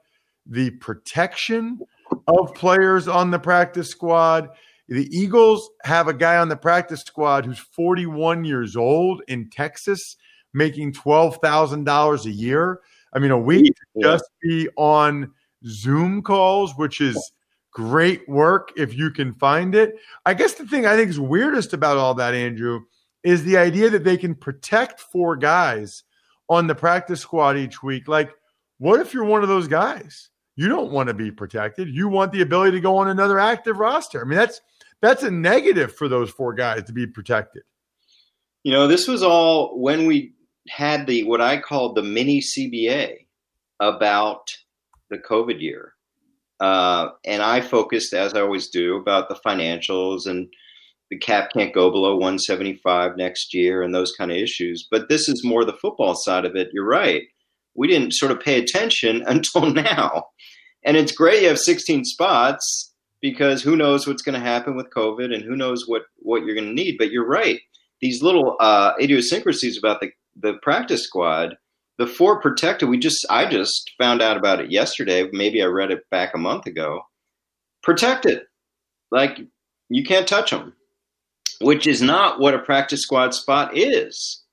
the 0.45 0.71
protection 0.71 1.79
of 2.27 2.53
players 2.55 3.07
on 3.07 3.31
the 3.31 3.39
practice 3.39 3.89
squad. 3.89 4.49
The 4.89 5.07
Eagles 5.17 5.69
have 5.83 6.09
a 6.09 6.13
guy 6.13 6.37
on 6.37 6.49
the 6.49 6.57
practice 6.57 7.01
squad 7.01 7.45
who's 7.45 7.59
41 7.59 8.43
years 8.43 8.75
old 8.75 9.21
in 9.29 9.49
Texas, 9.49 10.17
making 10.53 10.93
$12,000 10.93 12.25
a 12.25 12.31
year. 12.31 12.81
I 13.15 13.19
mean, 13.19 13.31
a 13.31 13.39
week 13.39 13.73
just 13.99 14.25
be 14.41 14.67
on 14.75 15.31
Zoom 15.65 16.21
calls, 16.21 16.73
which 16.75 16.99
is 16.99 17.31
great 17.71 18.27
work 18.27 18.71
if 18.75 18.93
you 18.93 19.09
can 19.09 19.33
find 19.33 19.73
it. 19.73 19.95
I 20.25 20.33
guess 20.33 20.53
the 20.53 20.67
thing 20.67 20.85
I 20.85 20.95
think 20.95 21.09
is 21.09 21.19
weirdest 21.19 21.73
about 21.73 21.97
all 21.97 22.13
that, 22.15 22.33
Andrew, 22.33 22.81
is 23.23 23.43
the 23.43 23.57
idea 23.57 23.89
that 23.89 24.03
they 24.03 24.17
can 24.17 24.35
protect 24.35 24.99
four 24.99 25.35
guys 25.35 26.03
on 26.49 26.67
the 26.67 26.75
practice 26.75 27.21
squad 27.21 27.57
each 27.57 27.81
week. 27.81 28.07
Like, 28.07 28.31
what 28.77 28.99
if 28.99 29.13
you're 29.13 29.23
one 29.23 29.41
of 29.41 29.49
those 29.49 29.67
guys? 29.67 30.29
You 30.57 30.67
don't 30.67 30.91
want 30.91 31.07
to 31.07 31.13
be 31.13 31.31
protected. 31.31 31.89
You 31.89 32.07
want 32.07 32.31
the 32.31 32.41
ability 32.41 32.71
to 32.71 32.81
go 32.81 32.97
on 32.97 33.07
another 33.07 33.39
active 33.39 33.77
roster. 33.79 34.21
I 34.21 34.25
mean, 34.25 34.37
that's 34.37 34.61
that's 35.01 35.23
a 35.23 35.31
negative 35.31 35.95
for 35.95 36.07
those 36.07 36.29
four 36.29 36.53
guys 36.53 36.83
to 36.83 36.93
be 36.93 37.07
protected. 37.07 37.63
You 38.63 38.71
know, 38.71 38.87
this 38.87 39.07
was 39.07 39.21
all 39.21 39.79
when 39.79 40.05
we 40.05 40.34
had 40.69 41.07
the 41.07 41.23
what 41.23 41.41
I 41.41 41.59
called 41.59 41.95
the 41.95 42.03
mini 42.03 42.41
CBA 42.41 43.25
about 43.79 44.55
the 45.09 45.17
COVID 45.17 45.61
year. 45.61 45.93
Uh, 46.59 47.09
and 47.25 47.41
I 47.41 47.61
focused, 47.61 48.13
as 48.13 48.33
I 48.33 48.41
always 48.41 48.69
do, 48.69 48.95
about 48.95 49.27
the 49.27 49.39
financials 49.45 50.25
and 50.25 50.47
the 51.09 51.17
cap 51.17 51.51
can't 51.53 51.73
go 51.73 51.91
below 51.91 52.13
175 52.13 53.17
next 53.17 53.53
year 53.53 53.83
and 53.83 53.93
those 53.93 54.13
kind 54.17 54.31
of 54.31 54.37
issues. 54.37 54.87
But 54.89 55.09
this 55.09 55.29
is 55.29 55.43
more 55.43 55.65
the 55.65 55.73
football 55.73 56.15
side 56.15 56.45
of 56.45 56.55
it. 56.55 56.69
You're 56.73 56.87
right. 56.87 57.23
We 57.75 57.87
didn't 57.87 58.13
sort 58.13 58.31
of 58.31 58.39
pay 58.39 58.59
attention 58.59 59.23
until 59.27 59.71
now. 59.71 60.27
And 60.83 60.97
it's 60.97 61.11
great 61.11 61.41
you 61.41 61.49
have 61.49 61.59
16 61.59 62.05
spots 62.05 62.93
because 63.21 63.61
who 63.61 63.75
knows 63.75 64.07
what's 64.07 64.21
going 64.21 64.39
to 64.39 64.47
happen 64.47 64.75
with 64.75 64.93
COVID 64.95 65.33
and 65.33 65.43
who 65.43 65.55
knows 65.55 65.87
what, 65.87 66.03
what 66.17 66.43
you're 66.43 66.55
going 66.55 66.67
to 66.67 66.73
need. 66.73 66.97
But 66.97 67.11
you're 67.11 67.27
right. 67.27 67.59
These 68.01 68.21
little 68.21 68.55
uh, 68.59 68.93
idiosyncrasies 69.01 69.77
about 69.77 69.99
the, 69.99 70.11
the 70.35 70.55
practice 70.61 71.03
squad, 71.03 71.57
the 71.97 72.07
four 72.07 72.41
protected, 72.41 72.89
we 72.89 72.97
just 72.97 73.25
I 73.29 73.49
just 73.49 73.91
found 73.97 74.21
out 74.21 74.37
about 74.37 74.59
it 74.59 74.71
yesterday. 74.71 75.29
Maybe 75.31 75.61
I 75.61 75.67
read 75.67 75.91
it 75.91 76.09
back 76.11 76.33
a 76.33 76.39
month 76.39 76.65
ago. 76.65 77.01
Protected. 77.83 78.41
Like 79.11 79.39
you 79.89 80.03
can't 80.03 80.27
touch 80.27 80.51
them 80.51 80.73
which 81.61 81.87
is 81.87 82.01
not 82.01 82.39
what 82.39 82.53
a 82.53 82.59
practice 82.59 83.01
squad 83.01 83.33
spot 83.33 83.77
is. 83.77 84.43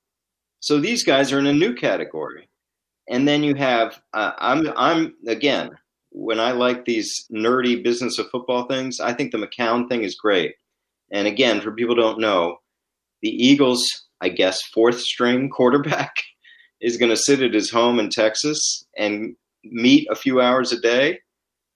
So 0.61 0.79
these 0.79 1.05
guys 1.05 1.33
are 1.33 1.38
in 1.38 1.47
a 1.47 1.53
new 1.53 1.75
category. 1.75 2.49
And 3.09 3.27
then 3.27 3.42
you 3.42 3.55
have 3.57 4.01
uh, 4.14 4.33
I'm 4.38 4.73
I'm 4.77 5.14
again 5.27 5.71
when 6.11 6.38
I 6.38 6.53
like 6.53 6.85
these 6.85 7.27
nerdy 7.33 7.83
business 7.83 8.18
of 8.18 8.31
football 8.31 8.66
things, 8.66 9.01
I 9.01 9.12
think 9.12 9.33
the 9.33 9.38
McCown 9.38 9.88
thing 9.88 10.05
is 10.05 10.14
great. 10.14 10.55
And 11.11 11.27
again, 11.27 11.61
for 11.61 11.73
people 11.73 11.95
don't 11.95 12.21
know, 12.21 12.59
the 13.23 13.31
Eagles, 13.31 13.85
I 14.22 14.28
guess, 14.28 14.62
fourth 14.62 15.00
string 15.00 15.50
quarterback 15.50 16.22
is 16.80 16.96
going 16.96 17.11
to 17.11 17.16
sit 17.16 17.42
at 17.42 17.52
his 17.52 17.70
home 17.70 17.98
in 17.98 18.08
Texas 18.08 18.85
and 18.96 19.37
meet 19.64 20.06
a 20.11 20.16
few 20.16 20.40
hours 20.40 20.72
a 20.72 20.80
day 20.80 21.20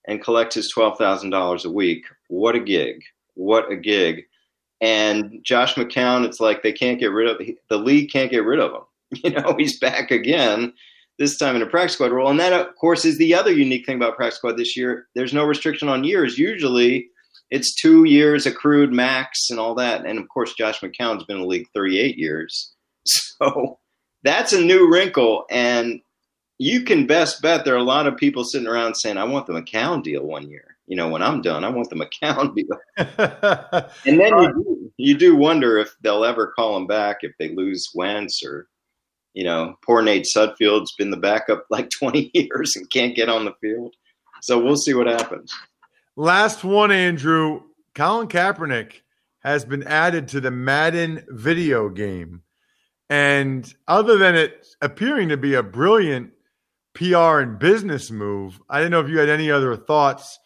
and 0.06 0.22
collect 0.22 0.54
his 0.54 0.72
$12,000 0.72 1.64
a 1.64 1.70
week. 1.70 2.06
What 2.28 2.54
a 2.54 2.60
gig. 2.60 3.02
What 3.34 3.70
a 3.70 3.76
gig. 3.76 4.24
And 4.80 5.40
Josh 5.42 5.74
McCown, 5.74 6.24
it's 6.24 6.40
like 6.40 6.62
they 6.62 6.72
can't 6.72 7.00
get 7.00 7.12
rid 7.12 7.28
of 7.28 7.40
the 7.68 7.78
league 7.78 8.10
can't 8.10 8.30
get 8.30 8.44
rid 8.44 8.60
of 8.60 8.72
him. 8.72 8.82
You 9.22 9.30
know, 9.30 9.54
he's 9.56 9.78
back 9.78 10.10
again, 10.10 10.72
this 11.16 11.38
time 11.38 11.54
in 11.54 11.62
a 11.62 11.66
practice 11.66 11.94
squad 11.94 12.10
role. 12.10 12.28
And 12.28 12.40
that, 12.40 12.52
of 12.52 12.74
course, 12.74 13.04
is 13.04 13.18
the 13.18 13.34
other 13.34 13.52
unique 13.52 13.86
thing 13.86 13.94
about 13.96 14.16
practice 14.16 14.38
squad 14.38 14.56
this 14.56 14.76
year. 14.76 15.06
There's 15.14 15.32
no 15.32 15.44
restriction 15.44 15.88
on 15.88 16.02
years. 16.02 16.38
Usually, 16.38 17.08
it's 17.50 17.74
two 17.74 18.04
years 18.04 18.46
accrued 18.46 18.92
max 18.92 19.50
and 19.50 19.58
all 19.58 19.74
that. 19.76 20.04
And 20.04 20.18
of 20.18 20.28
course, 20.28 20.54
Josh 20.54 20.80
McCown's 20.80 21.24
been 21.24 21.36
in 21.36 21.42
the 21.42 21.48
league 21.48 21.68
38 21.74 22.18
years, 22.18 22.74
so 23.06 23.78
that's 24.22 24.52
a 24.52 24.60
new 24.60 24.90
wrinkle. 24.90 25.44
And 25.50 26.00
you 26.58 26.82
can 26.82 27.06
best 27.06 27.42
bet 27.42 27.64
there 27.64 27.74
are 27.74 27.78
a 27.78 27.82
lot 27.82 28.06
of 28.06 28.16
people 28.16 28.44
sitting 28.44 28.68
around 28.68 28.94
saying, 28.94 29.18
"I 29.18 29.24
want 29.24 29.46
the 29.46 29.52
McCown 29.52 30.02
deal 30.02 30.24
one 30.24 30.48
year." 30.48 30.76
you 30.86 30.96
know, 30.96 31.08
when 31.08 31.22
I'm 31.22 31.42
done, 31.42 31.64
I 31.64 31.68
want 31.68 31.90
the 31.90 31.96
McCown 32.22 32.54
deal. 32.54 32.78
and 34.06 34.20
then 34.20 34.32
you 34.38 34.52
do, 34.52 34.92
you 34.96 35.18
do 35.18 35.36
wonder 35.36 35.78
if 35.78 35.94
they'll 36.00 36.24
ever 36.24 36.52
call 36.56 36.76
him 36.76 36.86
back 36.86 37.18
if 37.20 37.32
they 37.38 37.54
lose 37.54 37.90
Wentz 37.94 38.42
or, 38.44 38.68
you 39.34 39.44
know, 39.44 39.76
poor 39.84 40.02
Nate 40.02 40.26
Sudfeld's 40.34 40.94
been 40.96 41.10
the 41.10 41.16
backup 41.16 41.66
like 41.70 41.90
20 41.90 42.30
years 42.34 42.74
and 42.76 42.90
can't 42.90 43.16
get 43.16 43.28
on 43.28 43.44
the 43.44 43.54
field. 43.60 43.94
So 44.42 44.62
we'll 44.62 44.76
see 44.76 44.94
what 44.94 45.06
happens. 45.06 45.52
Last 46.16 46.64
one, 46.64 46.90
Andrew. 46.90 47.62
Colin 47.94 48.28
Kaepernick 48.28 49.02
has 49.40 49.64
been 49.64 49.82
added 49.84 50.28
to 50.28 50.40
the 50.40 50.50
Madden 50.50 51.24
video 51.28 51.88
game. 51.88 52.42
And 53.08 53.72
other 53.86 54.18
than 54.18 54.34
it 54.34 54.66
appearing 54.82 55.28
to 55.28 55.36
be 55.36 55.54
a 55.54 55.62
brilliant 55.62 56.32
PR 56.94 57.40
and 57.40 57.58
business 57.58 58.10
move, 58.10 58.60
I 58.68 58.78
didn't 58.78 58.92
know 58.92 59.00
if 59.00 59.08
you 59.08 59.18
had 59.18 59.28
any 59.28 59.50
other 59.50 59.76
thoughts 59.76 60.38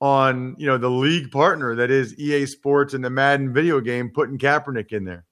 on 0.00 0.54
you 0.58 0.66
know 0.66 0.78
the 0.78 0.90
league 0.90 1.30
partner 1.30 1.74
that 1.74 1.90
is 1.90 2.18
EA 2.18 2.46
Sports 2.46 2.94
and 2.94 3.04
the 3.04 3.10
Madden 3.10 3.52
video 3.52 3.80
game, 3.80 4.10
putting 4.10 4.38
Kaepernick 4.38 4.92
in 4.92 5.04
there? 5.04 5.24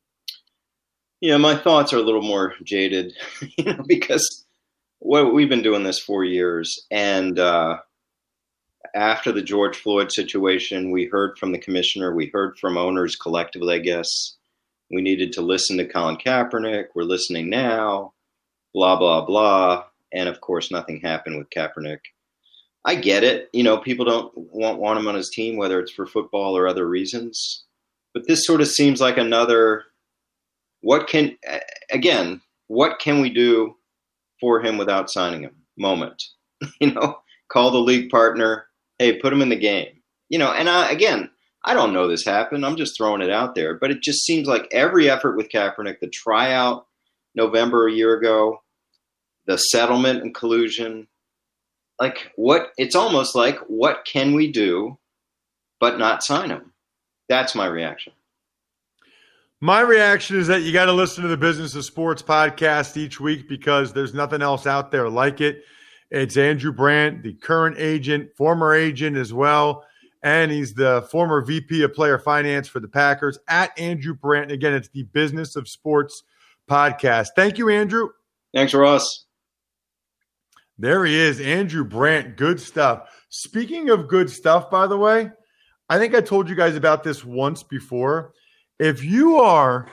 Yeah, 1.20 1.38
my 1.38 1.56
thoughts 1.56 1.92
are 1.92 1.98
a 1.98 2.02
little 2.02 2.22
more 2.22 2.54
jaded, 2.62 3.14
you 3.56 3.64
know, 3.64 3.82
because 3.86 4.44
what 4.98 5.32
we've 5.32 5.48
been 5.48 5.62
doing 5.62 5.82
this 5.82 5.98
for 5.98 6.24
years, 6.24 6.86
and 6.90 7.38
uh, 7.38 7.78
after 8.96 9.30
the 9.30 9.42
George 9.42 9.76
Floyd 9.76 10.10
situation, 10.10 10.90
we 10.90 11.04
heard 11.04 11.38
from 11.38 11.52
the 11.52 11.58
commissioner, 11.58 12.14
we 12.14 12.30
heard 12.32 12.58
from 12.58 12.78
owners 12.78 13.14
collectively. 13.14 13.74
I 13.74 13.78
guess 13.78 14.08
we 14.90 15.02
needed 15.02 15.32
to 15.32 15.42
listen 15.42 15.76
to 15.76 15.86
Colin 15.86 16.16
Kaepernick. 16.16 16.86
We're 16.94 17.02
listening 17.02 17.50
now. 17.50 18.14
Blah 18.74 18.96
blah 18.98 19.24
blah, 19.24 19.84
and 20.12 20.28
of 20.28 20.40
course, 20.40 20.70
nothing 20.70 21.00
happened 21.00 21.38
with 21.38 21.50
Kaepernick. 21.50 22.00
I 22.84 22.94
get 22.94 23.24
it. 23.24 23.48
You 23.52 23.64
know, 23.64 23.78
people 23.78 24.04
don't 24.04 24.32
want 24.34 24.78
want 24.78 24.98
him 24.98 25.08
on 25.08 25.14
his 25.14 25.30
team, 25.30 25.56
whether 25.56 25.78
it's 25.80 25.92
for 25.92 26.06
football 26.06 26.56
or 26.56 26.66
other 26.66 26.88
reasons. 26.88 27.64
But 28.14 28.26
this 28.26 28.46
sort 28.46 28.60
of 28.60 28.68
seems 28.68 29.00
like 29.00 29.18
another. 29.18 29.84
What 30.80 31.08
can 31.08 31.36
again? 31.90 32.40
What 32.68 32.98
can 32.98 33.20
we 33.20 33.30
do 33.30 33.76
for 34.40 34.62
him 34.62 34.78
without 34.78 35.10
signing 35.10 35.42
him? 35.42 35.56
Moment. 35.76 36.22
you 36.80 36.92
know, 36.92 37.18
call 37.48 37.70
the 37.70 37.78
league 37.78 38.10
partner, 38.10 38.65
hey, 38.98 39.18
put 39.18 39.32
him 39.32 39.42
in 39.42 39.48
the 39.48 39.56
game. 39.56 39.88
You 40.28 40.38
know, 40.38 40.52
and 40.52 40.68
I, 40.68 40.90
again, 40.90 41.30
I 41.64 41.74
don't 41.74 41.92
know 41.92 42.08
this 42.08 42.24
happened. 42.24 42.64
I'm 42.64 42.76
just 42.76 42.96
throwing 42.96 43.22
it 43.22 43.30
out 43.30 43.54
there, 43.54 43.74
but 43.74 43.90
it 43.90 44.02
just 44.02 44.24
seems 44.24 44.46
like 44.46 44.68
every 44.72 45.10
effort 45.10 45.36
with 45.36 45.48
Kaepernick, 45.48 46.00
the 46.00 46.08
tryout 46.08 46.86
November 47.34 47.86
a 47.86 47.92
year 47.92 48.14
ago, 48.14 48.62
the 49.46 49.56
settlement 49.56 50.22
and 50.22 50.34
collusion, 50.34 51.06
like 52.00 52.32
what 52.36 52.68
it's 52.76 52.94
almost 52.94 53.34
like 53.34 53.58
what 53.68 54.04
can 54.04 54.34
we 54.34 54.50
do 54.50 54.98
but 55.80 55.98
not 55.98 56.22
sign 56.22 56.50
him? 56.50 56.72
That's 57.28 57.54
my 57.54 57.66
reaction. 57.66 58.12
My 59.60 59.80
reaction 59.80 60.38
is 60.38 60.46
that 60.48 60.62
you 60.62 60.72
got 60.72 60.86
to 60.86 60.92
listen 60.92 61.22
to 61.22 61.28
the 61.28 61.36
Business 61.36 61.74
of 61.74 61.84
Sports 61.84 62.22
podcast 62.22 62.96
each 62.96 63.18
week 63.20 63.48
because 63.48 63.92
there's 63.92 64.14
nothing 64.14 64.42
else 64.42 64.66
out 64.66 64.90
there 64.90 65.08
like 65.08 65.40
it. 65.40 65.64
It's 66.10 66.36
Andrew 66.36 66.72
Brandt, 66.72 67.22
the 67.22 67.34
current 67.34 67.76
agent, 67.78 68.30
former 68.36 68.74
agent 68.74 69.16
as 69.16 69.32
well, 69.32 69.84
and 70.22 70.50
he's 70.50 70.74
the 70.74 71.06
former 71.10 71.42
VP 71.44 71.82
of 71.82 71.94
Player 71.94 72.18
Finance 72.18 72.68
for 72.68 72.80
the 72.80 72.88
Packers 72.88 73.38
at 73.48 73.78
Andrew 73.78 74.14
Brandt. 74.14 74.52
Again, 74.52 74.74
it's 74.74 74.88
the 74.88 75.02
Business 75.04 75.56
of 75.56 75.68
Sports 75.68 76.22
podcast. 76.70 77.28
Thank 77.34 77.58
you, 77.58 77.68
Andrew. 77.68 78.10
Thanks, 78.54 78.72
Ross. 78.72 79.24
There 80.78 81.04
he 81.04 81.14
is, 81.14 81.40
Andrew 81.40 81.84
Brandt. 81.84 82.36
Good 82.36 82.60
stuff. 82.60 83.10
Speaking 83.28 83.90
of 83.90 84.08
good 84.08 84.30
stuff, 84.30 84.70
by 84.70 84.86
the 84.86 84.96
way, 84.96 85.30
I 85.88 85.98
think 85.98 86.14
I 86.14 86.20
told 86.20 86.48
you 86.48 86.54
guys 86.54 86.76
about 86.76 87.02
this 87.02 87.24
once 87.24 87.62
before. 87.62 88.32
If 88.78 89.02
you 89.02 89.40
are 89.40 89.88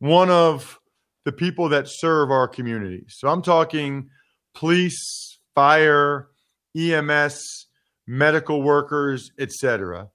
one 0.00 0.30
of 0.30 0.78
the 1.24 1.32
people 1.32 1.68
that 1.70 1.88
serve 1.88 2.30
our 2.30 2.48
community, 2.48 3.04
so 3.08 3.28
I'm 3.28 3.42
talking 3.42 4.10
police, 4.54 5.35
fire, 5.56 6.28
EMS, 6.76 7.66
medical 8.06 8.62
workers, 8.62 9.32
etc., 9.38 10.10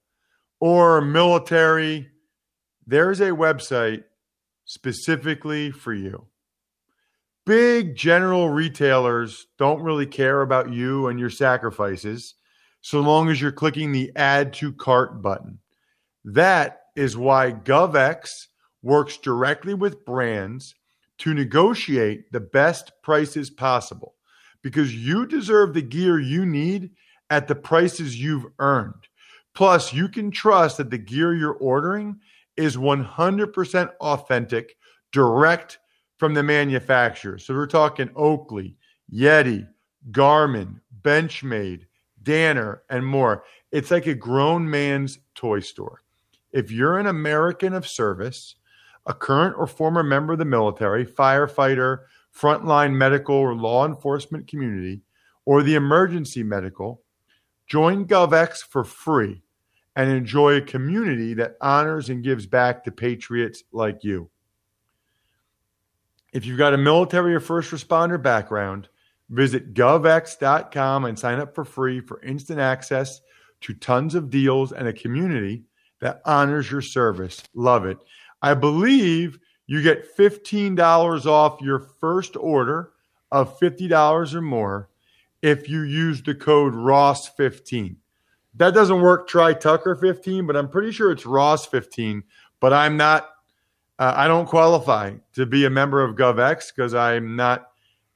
or 0.62 1.02
military, 1.02 2.08
there's 2.86 3.20
a 3.20 3.32
website 3.32 4.04
specifically 4.66 5.72
for 5.72 5.94
you. 5.94 6.28
Big 7.48 7.96
general 7.96 8.50
retailers 8.50 9.48
don't 9.58 9.82
really 9.82 10.06
care 10.06 10.42
about 10.42 10.72
you 10.72 11.08
and 11.08 11.20
your 11.20 11.32
sacrifices 11.32 12.36
so 12.82 13.02
long 13.02 13.30
as 13.30 13.42
you're 13.42 13.52
clicking 13.52 13.92
the 13.92 14.12
add 14.16 14.54
to 14.54 14.72
cart 14.72 15.22
button. 15.22 15.58
That 16.24 16.82
is 16.96 17.18
why 17.18 17.52
GovX 17.52 18.30
works 18.84 19.18
directly 19.18 19.74
with 19.74 20.06
brands 20.06 20.76
to 21.20 21.34
negotiate 21.34 22.32
the 22.32 22.40
best 22.40 22.92
prices 23.02 23.50
possible 23.50 24.14
because 24.62 24.96
you 24.96 25.26
deserve 25.26 25.74
the 25.74 25.82
gear 25.82 26.20
you 26.20 26.46
need 26.46 26.92
at 27.30 27.48
the 27.48 27.56
prices 27.56 28.22
you've 28.22 28.46
earned. 28.60 29.08
Plus, 29.54 29.94
you 29.94 30.08
can 30.08 30.32
trust 30.32 30.78
that 30.78 30.90
the 30.90 30.98
gear 30.98 31.34
you're 31.34 31.54
ordering 31.54 32.20
is 32.58 32.78
100% 32.78 33.90
authentic, 34.00 34.78
direct 35.12 35.80
from 36.18 36.34
the 36.34 36.44
manufacturer. 36.44 37.38
So 37.38 37.54
we're 37.54 37.68
talking 37.68 38.10
Oakley, 38.16 38.78
Yeti, 39.12 39.68
Garmin, 40.12 40.80
Benchmade, 41.02 41.86
Danner, 42.22 42.84
and 42.90 43.06
more. 43.06 43.44
It's 43.72 43.92
like 43.92 44.08
a 44.08 44.14
grown 44.14 44.70
man's 44.70 45.20
toy 45.36 45.62
store. 45.62 46.02
If 46.52 46.72
you're 46.72 47.00
an 47.00 47.08
American 47.08 47.74
of 47.74 47.88
service, 47.88 48.56
a 49.06 49.14
current 49.14 49.56
or 49.58 49.68
former 49.68 50.04
member 50.04 50.34
of 50.34 50.40
the 50.40 50.46
military, 50.46 51.06
firefighter, 51.06 52.02
frontline 52.36 52.94
medical 52.94 53.36
or 53.36 53.54
law 53.56 53.86
enforcement 53.86 54.48
community, 54.48 55.02
or 55.46 55.64
the 55.64 55.76
emergency 55.76 56.44
medical, 56.44 57.02
join 57.68 58.06
GovX 58.06 58.58
for 58.58 58.84
free 58.84 59.42
and 59.96 60.10
enjoy 60.10 60.56
a 60.56 60.62
community 60.62 61.34
that 61.34 61.58
honors 61.62 62.10
and 62.10 62.24
gives 62.24 62.46
back 62.46 62.84
to 62.84 62.92
patriots 62.92 63.64
like 63.72 64.04
you. 64.04 64.30
If 66.34 66.46
you've 66.46 66.58
got 66.58 66.74
a 66.74 66.78
military 66.78 67.36
or 67.36 67.42
first 67.42 67.72
responder 67.72 68.22
background, 68.22 68.88
visit 69.30 69.74
govx.com 69.74 71.06
and 71.06 71.20
sign 71.20 71.40
up 71.40 71.54
for 71.54 71.66
free 71.66 72.00
for 72.00 72.22
instant 72.22 72.60
access 72.60 73.20
to 73.62 73.74
tons 73.74 74.16
of 74.16 74.30
deals 74.30 74.72
and 74.72 74.88
a 74.88 74.94
community 74.94 75.64
that 76.00 76.22
honors 76.26 76.72
your 76.72 76.82
service. 76.82 77.44
Love 77.54 77.86
it. 77.86 77.98
I 78.42 78.54
believe 78.54 79.40
you 79.68 79.82
get 79.82 80.18
$15 80.18 81.26
off 81.26 81.62
your 81.62 81.80
first 81.80 82.36
order 82.36 82.92
of 83.32 83.60
$50 83.60 84.34
or 84.34 84.42
more 84.42 84.90
if 85.42 85.70
you 85.70 85.82
use 85.82 86.22
the 86.22 86.36
code 86.36 86.74
ROSS15 86.74 87.96
that 88.56 88.74
doesn't 88.74 89.02
work. 89.02 89.28
Try 89.28 89.54
Tucker 89.54 89.96
15, 89.96 90.46
but 90.46 90.56
I'm 90.56 90.70
pretty 90.70 90.92
sure 90.92 91.12
it's 91.12 91.26
Ross 91.26 91.66
15. 91.66 92.24
But 92.60 92.74
I'm 92.74 92.98
not, 92.98 93.30
uh, 93.98 94.14
I 94.16 94.28
don't 94.28 94.48
qualify 94.48 95.14
to 95.34 95.46
be 95.46 95.66
a 95.66 95.70
member 95.70 96.04
of 96.04 96.16
GovX 96.16 96.74
because 96.76 96.94
I'm 96.94 97.36
not 97.36 97.70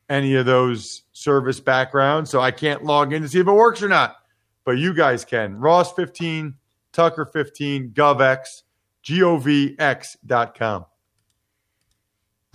any 0.09 0.35
of 0.35 0.45
those 0.45 1.03
service 1.13 1.59
backgrounds. 1.59 2.29
So 2.29 2.41
I 2.41 2.51
can't 2.51 2.83
log 2.83 3.13
in 3.13 3.21
to 3.21 3.29
see 3.29 3.39
if 3.39 3.47
it 3.47 3.51
works 3.51 3.81
or 3.81 3.89
not. 3.89 4.17
But 4.65 4.77
you 4.77 4.93
guys 4.93 5.23
can. 5.23 5.57
Ross 5.57 5.93
15, 5.93 6.55
Tucker 6.91 7.25
15, 7.25 7.91
GovX, 7.91 8.63
G-O-V-X.com. 9.03 10.85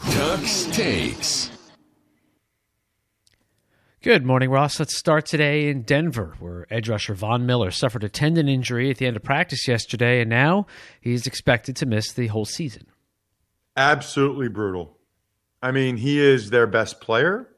Tux 0.01 0.73
takes. 0.73 1.51
Good 4.03 4.25
morning, 4.25 4.51
Ross. 4.51 4.79
Let's 4.79 4.97
start 4.97 5.27
today 5.27 5.69
in 5.69 5.83
Denver, 5.83 6.35
where 6.39 6.67
edge 6.71 6.89
rusher 6.89 7.15
Von 7.15 7.45
Miller 7.45 7.71
suffered 7.71 8.03
a 8.03 8.09
tendon 8.09 8.49
injury 8.49 8.91
at 8.91 8.97
the 8.97 9.07
end 9.07 9.17
of 9.17 9.23
practice 9.23 9.69
yesterday, 9.69 10.21
and 10.21 10.31
now 10.31 10.67
he's 11.03 11.27
expected 11.27 11.77
to 11.77 11.87
miss 11.87 12.13
the 12.13 12.29
whole 12.29 12.47
season. 12.47 12.87
Absolutely 13.77 14.49
brutal. 14.49 14.97
I 15.63 15.71
mean, 15.71 15.99
he 15.99 16.19
is 16.19 16.49
their 16.49 16.67
best 16.67 17.03
player. 17.03 17.49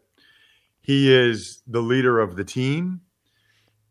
He 0.80 1.14
is 1.14 1.62
the 1.68 1.80
leader 1.80 2.18
of 2.18 2.34
the 2.34 2.44
team, 2.44 3.02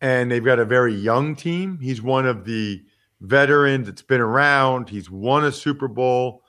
and 0.01 0.29
they've 0.29 0.43
got 0.43 0.59
a 0.59 0.65
very 0.65 0.93
young 0.93 1.37
team. 1.37 1.79
He's 1.81 2.01
one 2.01 2.25
of 2.25 2.43
the 2.43 2.83
veterans 3.21 3.87
that's 3.87 4.01
been 4.01 4.19
around. 4.19 4.89
He's 4.89 5.09
won 5.09 5.45
a 5.45 5.53
Super 5.53 5.87
Bowl. 5.87 6.43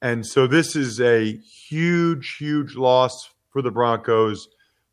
And 0.00 0.24
so 0.24 0.46
this 0.46 0.76
is 0.76 1.00
a 1.00 1.36
huge, 1.38 2.36
huge 2.38 2.76
loss 2.76 3.30
for 3.50 3.62
the 3.62 3.70
Broncos 3.70 4.48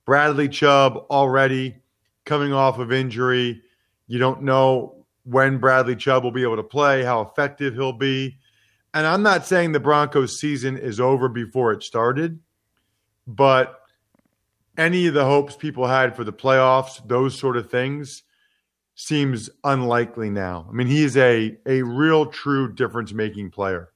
Bradley 0.06 0.50
Chubb 0.50 1.06
already 1.10 1.78
coming 2.26 2.54
off 2.54 2.80
of 2.80 2.91
injury. 2.91 3.62
You 4.08 4.20
don't 4.20 4.44
know 4.44 5.06
when 5.24 5.58
Bradley 5.58 5.96
Chubb 5.96 6.24
will 6.24 6.32
be 6.32 6.44
able 6.44 6.58
to 6.58 6.63
play, 6.63 7.04
how 7.04 7.22
effective 7.22 7.74
he'll 7.74 7.94
be. 7.94 8.38
And 8.94 9.06
I'm 9.06 9.24
not 9.24 9.46
saying 9.46 9.72
the 9.72 9.80
Broncos 9.80 10.39
season 10.39 10.78
is 10.78 11.00
over 11.00 11.28
before 11.28 11.72
it 11.74 11.84
started, 11.84 12.39
but 13.28 13.82
any 14.78 15.08
of 15.08 15.13
the 15.13 15.26
hopes 15.26 15.56
people 15.56 15.88
had 15.88 16.15
for 16.15 16.24
the 16.24 16.34
playoffs, 16.34 17.06
those 17.08 17.38
sort 17.38 17.58
of 17.58 17.70
things, 17.70 18.24
seems 18.96 19.50
unlikely 19.63 20.30
now. 20.30 20.65
I 20.70 20.74
mean, 20.74 20.88
he 20.88 21.04
is 21.04 21.18
a 21.18 21.58
a 21.65 21.82
real 21.82 22.28
true 22.28 22.72
difference 22.72 23.12
making 23.12 23.52
player. 23.52 23.89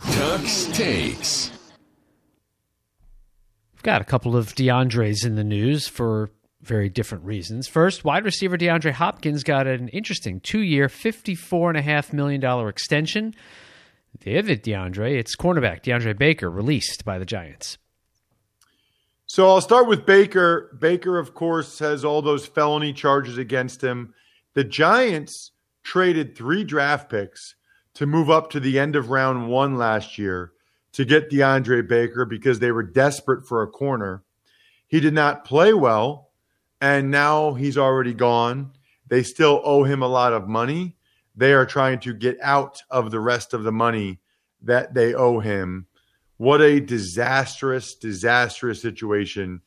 Tux 0.00 0.72
takes. 0.74 1.50
We've 3.74 3.82
got 3.82 4.00
a 4.00 4.04
couple 4.04 4.36
of 4.36 4.54
DeAndres 4.54 5.24
in 5.24 5.36
the 5.36 5.44
news 5.44 5.86
for 5.86 6.30
very 6.60 6.88
different 6.88 7.24
reasons. 7.24 7.68
First, 7.68 8.04
wide 8.04 8.24
receiver 8.24 8.58
DeAndre 8.58 8.92
Hopkins 8.92 9.44
got 9.44 9.66
an 9.66 9.88
interesting 9.88 10.40
two 10.40 10.60
year, 10.60 10.88
$54.5 10.88 12.12
million 12.12 12.68
extension. 12.68 13.34
The 14.20 14.38
other 14.38 14.56
DeAndre, 14.56 15.18
it's 15.18 15.36
cornerback 15.36 15.82
DeAndre 15.82 16.18
Baker, 16.18 16.50
released 16.50 17.04
by 17.04 17.18
the 17.18 17.24
Giants. 17.24 17.78
So 19.26 19.48
I'll 19.48 19.60
start 19.60 19.86
with 19.86 20.06
Baker. 20.06 20.76
Baker, 20.80 21.18
of 21.18 21.34
course, 21.34 21.78
has 21.78 22.04
all 22.04 22.22
those 22.22 22.46
felony 22.46 22.92
charges 22.92 23.38
against 23.38 23.84
him. 23.84 24.14
The 24.54 24.64
Giants 24.64 25.52
traded 25.84 26.36
three 26.36 26.64
draft 26.64 27.10
picks 27.10 27.54
to 27.98 28.06
move 28.06 28.30
up 28.30 28.48
to 28.48 28.60
the 28.60 28.78
end 28.78 28.94
of 28.94 29.10
round 29.10 29.48
one 29.48 29.76
last 29.76 30.18
year 30.18 30.52
to 30.92 31.04
get 31.04 31.28
DeAndre 31.28 31.88
Baker 31.88 32.24
because 32.24 32.60
they 32.60 32.70
were 32.70 32.84
desperate 32.84 33.44
for 33.44 33.60
a 33.60 33.66
corner. 33.66 34.22
He 34.86 35.00
did 35.00 35.14
not 35.14 35.44
play 35.44 35.72
well, 35.72 36.30
and 36.80 37.10
now 37.10 37.54
he's 37.54 37.76
already 37.76 38.14
gone. 38.14 38.70
They 39.08 39.24
still 39.24 39.60
owe 39.64 39.82
him 39.82 40.00
a 40.00 40.06
lot 40.06 40.32
of 40.32 40.46
money. 40.46 40.94
They 41.34 41.52
are 41.52 41.66
trying 41.66 41.98
to 42.00 42.14
get 42.14 42.38
out 42.40 42.84
of 42.88 43.10
the 43.10 43.18
rest 43.18 43.52
of 43.52 43.64
the 43.64 43.72
money 43.72 44.20
that 44.62 44.94
they 44.94 45.12
owe 45.12 45.40
him. 45.40 45.88
What 46.36 46.62
a 46.62 46.78
disastrous, 46.78 47.96
disastrous 47.96 48.80
situation 48.80 49.60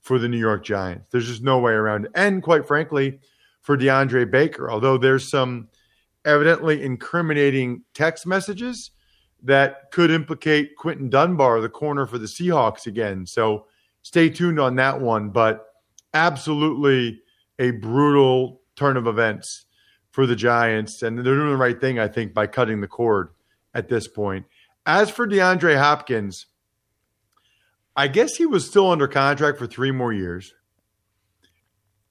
for 0.00 0.18
the 0.18 0.28
New 0.28 0.38
York 0.38 0.64
Giants. 0.64 1.06
There's 1.12 1.28
just 1.28 1.44
no 1.44 1.60
way 1.60 1.74
around 1.74 2.06
it. 2.06 2.10
And 2.16 2.42
quite 2.42 2.66
frankly, 2.66 3.20
for 3.60 3.78
DeAndre 3.78 4.28
Baker, 4.28 4.68
although 4.68 4.98
there's 4.98 5.30
some 5.30 5.68
evidently 6.26 6.82
incriminating 6.82 7.82
text 7.94 8.26
messages 8.26 8.90
that 9.42 9.90
could 9.92 10.10
implicate 10.10 10.76
Quinton 10.76 11.08
Dunbar, 11.08 11.60
the 11.60 11.68
corner 11.68 12.04
for 12.04 12.18
the 12.18 12.26
Seahawks 12.26 12.86
again. 12.86 13.24
So 13.26 13.66
stay 14.02 14.28
tuned 14.28 14.60
on 14.60 14.76
that 14.76 15.00
one. 15.00 15.30
But 15.30 15.66
absolutely 16.12 17.22
a 17.58 17.70
brutal 17.72 18.60
turn 18.74 18.96
of 18.96 19.06
events 19.06 19.66
for 20.10 20.26
the 20.26 20.36
Giants, 20.36 21.02
and 21.02 21.18
they're 21.18 21.24
doing 21.24 21.50
the 21.50 21.56
right 21.56 21.80
thing, 21.80 21.98
I 21.98 22.08
think, 22.08 22.32
by 22.32 22.46
cutting 22.46 22.80
the 22.80 22.88
cord 22.88 23.28
at 23.74 23.88
this 23.88 24.08
point. 24.08 24.46
As 24.86 25.10
for 25.10 25.26
DeAndre 25.26 25.78
Hopkins, 25.78 26.46
I 27.94 28.08
guess 28.08 28.36
he 28.36 28.46
was 28.46 28.66
still 28.66 28.90
under 28.90 29.08
contract 29.08 29.58
for 29.58 29.66
three 29.66 29.90
more 29.90 30.12
years. 30.12 30.54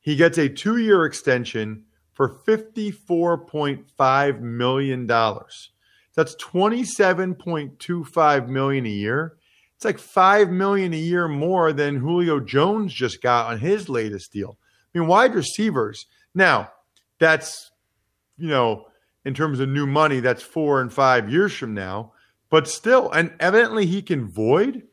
He 0.01 0.15
gets 0.15 0.37
a 0.37 0.49
two 0.49 0.77
year 0.77 1.05
extension 1.05 1.84
for 2.15 2.29
$54.5 2.29 4.41
million. 4.41 5.05
That's 5.05 6.35
27.25 6.37 8.47
million 8.47 8.85
a 8.85 8.89
year. 8.89 9.35
It's 9.75 9.85
like 9.85 9.99
5 9.99 10.49
million 10.49 10.93
a 10.93 10.97
year 10.97 11.27
more 11.27 11.73
than 11.73 11.97
Julio 11.97 12.39
Jones 12.39 12.93
just 12.93 13.21
got 13.21 13.51
on 13.51 13.59
his 13.59 13.89
latest 13.89 14.31
deal. 14.31 14.57
I 14.93 14.99
mean, 14.99 15.09
wide 15.09 15.35
receivers. 15.35 16.05
Now, 16.33 16.71
that's, 17.19 17.69
you 18.37 18.47
know, 18.47 18.85
in 19.25 19.33
terms 19.33 19.59
of 19.59 19.67
new 19.67 19.85
money, 19.85 20.21
that's 20.21 20.41
four 20.41 20.79
and 20.79 20.93
five 20.93 21.29
years 21.29 21.53
from 21.53 21.73
now. 21.73 22.13
But 22.49 22.69
still, 22.69 23.11
and 23.11 23.33
evidently 23.41 23.85
he 23.85 24.01
can 24.01 24.29
void 24.29 24.83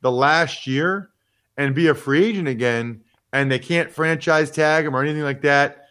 the 0.00 0.10
last 0.10 0.66
year 0.66 1.10
and 1.58 1.74
be 1.74 1.88
a 1.88 1.94
free 1.94 2.24
agent 2.24 2.48
again, 2.48 3.02
and 3.32 3.52
they 3.52 3.58
can't 3.58 3.90
franchise 3.90 4.50
tag 4.50 4.86
him 4.86 4.96
or 4.96 5.02
anything 5.02 5.24
like 5.24 5.42
that. 5.42 5.83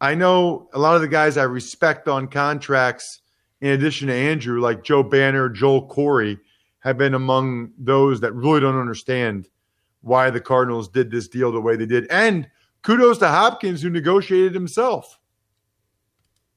I 0.00 0.14
know 0.14 0.68
a 0.72 0.78
lot 0.78 0.94
of 0.94 1.00
the 1.00 1.08
guys 1.08 1.36
I 1.36 1.42
respect 1.44 2.08
on 2.08 2.28
contracts, 2.28 3.20
in 3.60 3.70
addition 3.70 4.08
to 4.08 4.14
Andrew, 4.14 4.60
like 4.60 4.84
Joe 4.84 5.02
Banner, 5.02 5.48
Joel 5.48 5.88
Corry, 5.88 6.38
have 6.80 6.96
been 6.96 7.14
among 7.14 7.72
those 7.76 8.20
that 8.20 8.32
really 8.32 8.60
don't 8.60 8.78
understand 8.78 9.48
why 10.00 10.30
the 10.30 10.40
Cardinals 10.40 10.88
did 10.88 11.10
this 11.10 11.26
deal 11.28 11.50
the 11.50 11.60
way 11.60 11.76
they 11.76 11.86
did. 11.86 12.06
And 12.10 12.48
kudos 12.82 13.18
to 13.18 13.28
Hopkins, 13.28 13.82
who 13.82 13.90
negotiated 13.90 14.54
himself. 14.54 15.18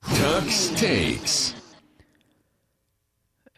Tux 0.03 0.77
takes. 0.77 1.55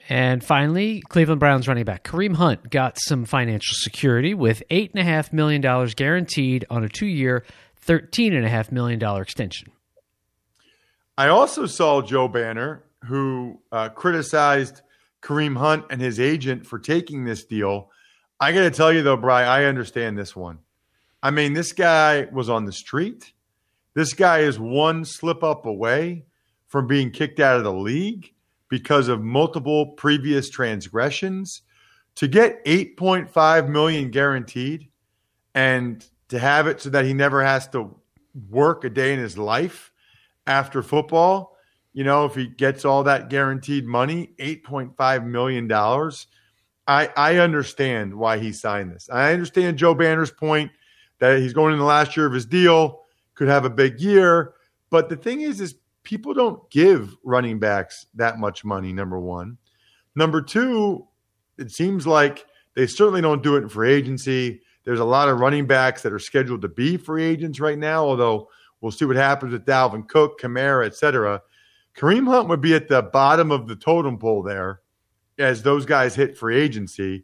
And 0.09 0.43
finally, 0.43 1.01
Cleveland 1.09 1.39
Browns 1.39 1.67
running 1.67 1.85
back 1.85 2.03
Kareem 2.03 2.35
Hunt 2.35 2.69
got 2.69 2.97
some 2.99 3.25
financial 3.25 3.75
security 3.75 4.33
with 4.33 4.63
$8.5 4.69 5.31
million 5.31 5.61
guaranteed 5.95 6.65
on 6.69 6.83
a 6.83 6.89
two 6.89 7.05
year, 7.05 7.45
$13.5 7.85 8.71
million 8.71 9.01
extension. 9.21 9.72
I 11.17 11.27
also 11.27 11.67
saw 11.67 12.01
Joe 12.01 12.27
Banner, 12.27 12.83
who 13.05 13.59
uh, 13.71 13.89
criticized 13.89 14.81
Kareem 15.21 15.57
Hunt 15.57 15.85
and 15.91 16.01
his 16.01 16.19
agent 16.19 16.65
for 16.65 16.79
taking 16.79 17.23
this 17.23 17.45
deal. 17.45 17.91
I 18.39 18.51
got 18.51 18.61
to 18.61 18.71
tell 18.71 18.91
you, 18.91 19.03
though, 19.03 19.17
Bry, 19.17 19.43
I 19.43 19.65
understand 19.65 20.17
this 20.17 20.35
one. 20.35 20.59
I 21.21 21.29
mean, 21.29 21.53
this 21.53 21.71
guy 21.71 22.27
was 22.31 22.49
on 22.49 22.65
the 22.65 22.71
street. 22.71 23.31
This 23.93 24.13
guy 24.13 24.39
is 24.39 24.59
one 24.59 25.05
slip 25.05 25.43
up 25.43 25.65
away 25.65 26.25
from 26.67 26.87
being 26.87 27.11
kicked 27.11 27.39
out 27.39 27.57
of 27.57 27.63
the 27.63 27.73
league 27.73 28.33
because 28.67 29.07
of 29.07 29.21
multiple 29.21 29.91
previous 29.91 30.49
transgressions. 30.49 31.61
To 32.15 32.27
get 32.27 32.63
8.5 32.65 33.69
million 33.69 34.11
guaranteed 34.11 34.89
and 35.55 36.05
to 36.29 36.39
have 36.39 36.67
it 36.67 36.81
so 36.81 36.89
that 36.89 37.05
he 37.05 37.13
never 37.13 37.43
has 37.43 37.67
to 37.69 37.95
work 38.49 38.83
a 38.83 38.89
day 38.89 39.13
in 39.13 39.19
his 39.19 39.37
life 39.37 39.92
after 40.47 40.81
football, 40.81 41.57
you 41.93 42.03
know, 42.03 42.25
if 42.25 42.35
he 42.35 42.47
gets 42.47 42.85
all 42.85 43.03
that 43.03 43.29
guaranteed 43.29 43.85
money, 43.85 44.33
$8.5 44.39 45.25
million, 45.25 45.71
I, 46.87 47.09
I 47.15 47.37
understand 47.37 48.13
why 48.13 48.39
he 48.39 48.51
signed 48.51 48.91
this. 48.91 49.09
I 49.11 49.31
understand 49.31 49.77
Joe 49.77 49.93
Banner's 49.93 50.31
point 50.31 50.71
that 51.19 51.39
he's 51.39 51.53
going 51.53 51.73
in 51.73 51.79
the 51.79 51.85
last 51.85 52.17
year 52.17 52.25
of 52.25 52.33
his 52.33 52.45
deal, 52.45 53.03
could 53.35 53.47
have 53.47 53.65
a 53.65 53.69
big 53.69 53.99
year. 53.99 54.53
But 54.89 55.09
the 55.09 55.15
thing 55.15 55.41
is, 55.41 55.61
is 55.61 55.75
people 56.03 56.33
don't 56.33 56.69
give 56.69 57.15
running 57.23 57.59
backs 57.59 58.07
that 58.15 58.39
much 58.39 58.65
money, 58.65 58.91
number 58.91 59.19
one. 59.19 59.57
Number 60.15 60.41
two, 60.41 61.07
it 61.57 61.71
seems 61.71 62.05
like 62.05 62.45
they 62.75 62.87
certainly 62.87 63.21
don't 63.21 63.43
do 63.43 63.55
it 63.55 63.63
in 63.63 63.69
free 63.69 63.93
agency. 63.93 64.61
There's 64.83 64.99
a 64.99 65.05
lot 65.05 65.29
of 65.29 65.39
running 65.39 65.65
backs 65.65 66.01
that 66.01 66.11
are 66.11 66.19
scheduled 66.19 66.61
to 66.63 66.67
be 66.67 66.97
free 66.97 67.23
agents 67.23 67.59
right 67.59 67.77
now, 67.77 68.03
although 68.03 68.49
we'll 68.83 68.91
see 68.91 69.05
what 69.05 69.15
happens 69.15 69.53
with 69.53 69.65
Dalvin 69.65 70.07
Cook, 70.07 70.39
Kamara, 70.39 70.85
etc. 70.85 71.41
Kareem 71.95 72.27
Hunt 72.27 72.49
would 72.49 72.61
be 72.61 72.75
at 72.75 72.89
the 72.89 73.01
bottom 73.01 73.49
of 73.49 73.67
the 73.67 73.77
totem 73.77 74.19
pole 74.19 74.43
there 74.43 74.81
as 75.39 75.63
those 75.63 75.85
guys 75.85 76.13
hit 76.13 76.37
free 76.37 76.57
agency 76.57 77.23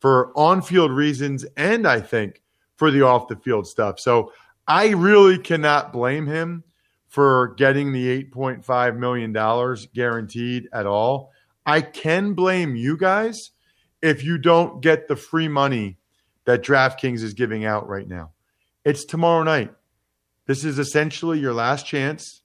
for 0.00 0.32
on 0.36 0.60
field 0.62 0.92
reasons 0.92 1.44
and 1.56 1.88
I 1.88 2.00
think 2.00 2.42
for 2.76 2.90
the 2.90 3.02
off 3.02 3.26
the 3.26 3.36
field 3.36 3.66
stuff. 3.66 3.98
So 3.98 4.32
I 4.68 4.88
really 4.90 5.38
cannot 5.38 5.92
blame 5.92 6.26
him 6.26 6.62
for 7.08 7.54
getting 7.56 7.90
the 7.92 8.24
$8.5 8.24 8.96
million 8.98 9.32
guaranteed 9.94 10.68
at 10.72 10.86
all. 10.86 11.32
I 11.64 11.80
can 11.80 12.34
blame 12.34 12.76
you 12.76 12.98
guys 12.98 13.52
if 14.02 14.22
you 14.22 14.36
don't 14.36 14.82
get 14.82 15.08
the 15.08 15.16
free 15.16 15.48
money 15.48 15.96
that 16.44 16.62
DraftKings 16.62 17.22
is 17.22 17.32
giving 17.32 17.64
out 17.64 17.88
right 17.88 18.06
now. 18.06 18.32
It's 18.84 19.04
tomorrow 19.04 19.42
night. 19.42 19.72
This 20.48 20.64
is 20.64 20.80
essentially 20.80 21.38
your 21.38 21.54
last 21.54 21.86
chance. 21.86 22.42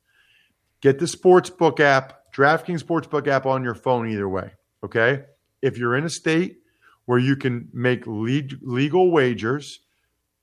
Get 0.82 1.00
the 1.00 1.06
sportsbook 1.06 1.80
app, 1.80 2.32
DraftKings 2.32 2.84
sportsbook 2.84 3.28
app 3.28 3.48
on 3.48 3.64
your 3.64 3.74
phone 3.74 4.08
either 4.12 4.30
way. 4.30 4.52
Okay. 4.84 5.24
If 5.64 5.80
you're 5.80 5.96
in 5.96 6.04
a 6.04 6.10
state 6.10 6.60
where 7.06 7.18
you 7.18 7.36
can 7.36 7.70
make 7.74 8.04
legal 8.06 9.10
wagers, 9.10 9.80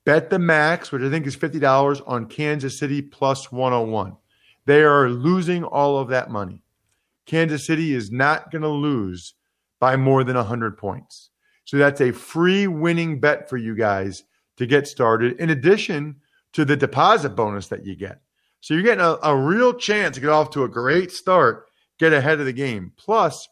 Bet 0.04 0.30
the 0.30 0.38
max, 0.38 0.90
which 0.90 1.02
I 1.02 1.10
think 1.10 1.26
is 1.26 1.36
$50 1.36 2.02
on 2.06 2.26
Kansas 2.26 2.78
City 2.78 3.02
plus 3.02 3.52
101. 3.52 4.16
They 4.64 4.82
are 4.82 5.10
losing 5.10 5.62
all 5.62 5.98
of 5.98 6.08
that 6.08 6.30
money. 6.30 6.62
Kansas 7.26 7.66
City 7.66 7.94
is 7.94 8.10
not 8.10 8.50
going 8.50 8.62
to 8.62 8.68
lose 8.68 9.34
by 9.78 9.96
more 9.96 10.24
than 10.24 10.36
100 10.36 10.78
points. 10.78 11.30
So 11.64 11.76
that's 11.76 12.00
a 12.00 12.12
free 12.12 12.66
winning 12.66 13.20
bet 13.20 13.48
for 13.48 13.56
you 13.56 13.76
guys 13.76 14.24
to 14.56 14.66
get 14.66 14.86
started, 14.86 15.38
in 15.38 15.50
addition 15.50 16.16
to 16.52 16.64
the 16.64 16.76
deposit 16.76 17.30
bonus 17.30 17.68
that 17.68 17.84
you 17.84 17.96
get. 17.96 18.20
So 18.60 18.74
you're 18.74 18.82
getting 18.82 19.04
a, 19.04 19.16
a 19.22 19.36
real 19.36 19.72
chance 19.72 20.14
to 20.16 20.20
get 20.20 20.30
off 20.30 20.50
to 20.50 20.64
a 20.64 20.68
great 20.68 21.10
start, 21.10 21.66
get 21.98 22.12
ahead 22.12 22.40
of 22.40 22.46
the 22.46 22.52
game. 22.52 22.92
Plus, 22.96 23.48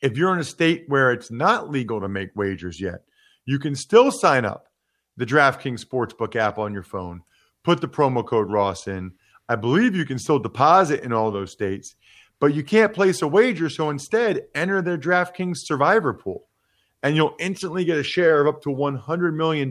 if 0.00 0.16
you're 0.16 0.32
in 0.32 0.40
a 0.40 0.44
state 0.44 0.84
where 0.88 1.12
it's 1.12 1.30
not 1.30 1.70
legal 1.70 2.00
to 2.00 2.08
make 2.08 2.34
wagers 2.34 2.80
yet, 2.80 3.02
you 3.44 3.58
can 3.58 3.74
still 3.74 4.10
sign 4.10 4.44
up 4.44 4.68
the 5.16 5.26
DraftKings 5.26 5.84
Sportsbook 5.84 6.36
app 6.36 6.58
on 6.58 6.72
your 6.72 6.82
phone. 6.82 7.22
Put 7.62 7.80
the 7.80 7.88
promo 7.88 8.26
code 8.26 8.50
Ross 8.50 8.88
in. 8.88 9.12
I 9.48 9.56
believe 9.56 9.94
you 9.94 10.06
can 10.06 10.18
still 10.18 10.38
deposit 10.38 11.02
in 11.02 11.12
all 11.12 11.30
those 11.30 11.52
states, 11.52 11.94
but 12.38 12.54
you 12.54 12.62
can't 12.62 12.94
place 12.94 13.20
a 13.20 13.28
wager. 13.28 13.68
So 13.68 13.90
instead, 13.90 14.46
enter 14.54 14.80
their 14.80 14.96
DraftKings 14.96 15.58
Survivor 15.58 16.14
Pool, 16.14 16.46
and 17.02 17.16
you'll 17.16 17.36
instantly 17.38 17.84
get 17.84 17.98
a 17.98 18.02
share 18.02 18.40
of 18.40 18.46
up 18.46 18.62
to 18.62 18.70
$100 18.70 19.34
million 19.34 19.68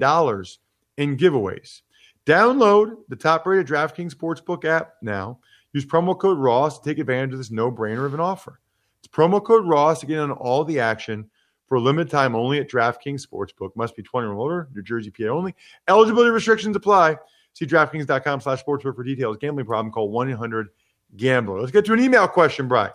in 0.98 1.18
giveaways. 1.18 1.82
Download 2.26 2.98
the 3.08 3.16
top 3.16 3.46
rated 3.46 3.68
DraftKings 3.68 4.14
Sportsbook 4.14 4.66
app 4.66 4.94
now. 5.02 5.40
Use 5.74 5.86
promo 5.86 6.18
code 6.18 6.38
Ross 6.38 6.80
to 6.80 6.90
take 6.90 7.00
advantage 7.00 7.34
of 7.34 7.40
this 7.40 7.52
no 7.52 7.72
brainer 7.72 8.06
of 8.06 8.14
an 8.14 8.20
offer. 8.20 8.60
It's 9.00 9.08
promo 9.08 9.44
code 9.44 9.68
Ross 9.68 10.00
to 10.02 10.06
get 10.06 10.20
on 10.20 10.32
all 10.32 10.64
the 10.64 10.80
action 10.80 11.30
for 11.68 11.76
a 11.76 11.80
limited 11.80 12.10
time 12.10 12.36
only 12.36 12.60
at 12.60 12.70
DraftKings 12.70 13.26
Sportsbook. 13.26 13.76
Must 13.76 13.96
be 13.96 14.04
21 14.04 14.36
or 14.36 14.40
older, 14.40 14.68
New 14.74 14.82
Jersey, 14.82 15.12
PA 15.12 15.26
only. 15.26 15.56
Eligibility 15.88 16.32
restrictions 16.32 16.76
apply. 16.76 17.18
See 17.54 17.66
DraftKings.com 17.66 18.42
slash 18.42 18.64
sportsbook 18.64 18.96
for 18.96 19.04
details. 19.04 19.38
Gambling 19.38 19.66
problem, 19.66 19.92
call 19.92 20.12
1-800-GAMBLER. 20.12 21.60
Let's 21.60 21.72
get 21.72 21.86
to 21.86 21.94
an 21.94 22.00
email 22.00 22.28
question, 22.28 22.68
Brian. 22.68 22.92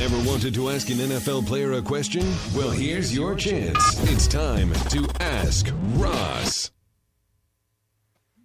Ever 0.00 0.16
wanted 0.28 0.54
to 0.54 0.70
ask 0.70 0.88
an 0.88 0.96
NFL 0.96 1.46
player 1.46 1.72
a 1.74 1.82
question? 1.82 2.26
Well, 2.54 2.70
here's 2.70 3.14
your 3.14 3.34
chance. 3.34 3.78
It's 4.10 4.26
time 4.26 4.72
to 4.72 5.06
ask 5.20 5.68
Ross. 5.94 6.70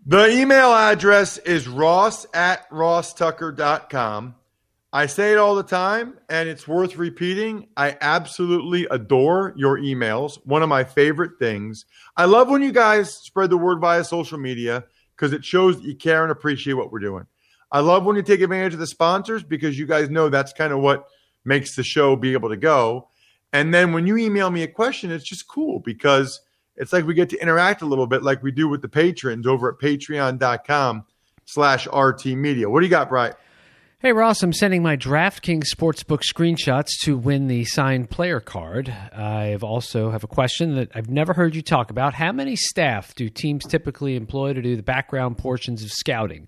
The 0.10 0.30
email 0.30 0.72
address 0.72 1.38
is 1.40 1.68
ross 1.68 2.26
at 2.34 2.70
rosstucker.com. 2.70 4.36
I 4.94 5.06
say 5.06 5.34
it 5.34 5.38
all 5.38 5.56
the 5.56 5.64
time, 5.64 6.18
and 6.30 6.48
it's 6.48 6.66
worth 6.66 6.96
repeating. 6.96 7.68
I 7.76 7.98
absolutely 8.00 8.88
adore 8.90 9.54
your 9.58 9.78
emails. 9.78 10.40
One 10.46 10.64
of 10.64 10.70
my 10.70 10.86
favorite 10.86 11.32
things. 11.40 11.84
I 12.16 12.24
love 12.24 12.48
when 12.48 12.62
you 12.62 12.72
guys 12.72 13.18
spread 13.18 13.50
the 13.50 13.58
word 13.58 13.82
via 13.82 14.06
social 14.06 14.38
media 14.38 14.86
because 15.14 15.34
it 15.34 15.44
shows 15.44 15.76
that 15.76 15.84
you 15.84 15.94
care 15.94 16.24
and 16.24 16.32
appreciate 16.32 16.76
what 16.76 16.90
we're 16.90 17.00
doing. 17.00 17.26
I 17.70 17.82
love 17.82 18.06
when 18.06 18.16
you 18.16 18.22
take 18.22 18.40
advantage 18.40 18.76
of 18.76 18.80
the 18.80 18.88
sponsors 18.88 19.44
because 19.44 19.78
you 19.78 19.86
guys 19.86 20.10
know 20.10 20.30
that's 20.30 20.54
kind 20.54 20.72
of 20.72 20.80
what 20.80 21.04
makes 21.44 21.76
the 21.76 21.84
show 21.84 22.16
be 22.16 22.32
able 22.32 22.48
to 22.48 22.56
go. 22.56 23.10
And 23.52 23.74
then 23.74 23.92
when 23.92 24.08
you 24.08 24.16
email 24.16 24.52
me 24.52 24.64
a 24.64 24.70
question, 24.70 25.12
it's 25.12 25.28
just 25.28 25.50
cool 25.50 25.82
because 25.82 26.40
it's 26.78 26.94
like 26.94 27.06
we 27.06 27.14
get 27.14 27.30
to 27.30 27.42
interact 27.42 27.82
a 27.82 27.86
little 27.86 28.08
bit 28.08 28.24
like 28.24 28.42
we 28.44 28.52
do 28.52 28.68
with 28.68 28.82
the 28.82 28.90
patrons 28.90 29.46
over 29.46 29.70
at 29.70 29.80
patreon.com 29.80 31.06
slash 31.46 31.88
RT 31.88 32.26
Media. 32.28 32.70
What 32.70 32.82
do 32.82 32.86
you 32.86 32.90
got, 32.90 33.10
Brian? 33.10 33.34
Hey 34.00 34.12
Ross, 34.12 34.44
I'm 34.44 34.54
sending 34.54 34.84
my 34.84 34.96
DraftKings 34.96 35.74
Sportsbook 35.74 36.22
screenshots 36.22 36.90
to 37.02 37.18
win 37.18 37.48
the 37.48 37.66
signed 37.66 38.12
player 38.12 38.40
card. 38.40 38.90
I 38.90 39.56
also 39.56 40.12
have 40.12 40.24
a 40.24 40.28
question 40.28 40.76
that 40.76 40.92
I've 40.94 41.10
never 41.10 41.34
heard 41.34 41.56
you 41.56 41.64
talk 41.64 41.90
about. 41.90 42.14
How 42.14 42.32
many 42.32 42.56
staff 42.56 43.16
do 43.16 43.28
teams 43.28 43.66
typically 43.66 44.16
employ 44.16 44.54
to 44.54 44.62
do 44.62 44.76
the 44.76 44.84
background 44.84 45.40
portions 45.40 45.82
of 45.84 45.92
scouting? 45.92 46.48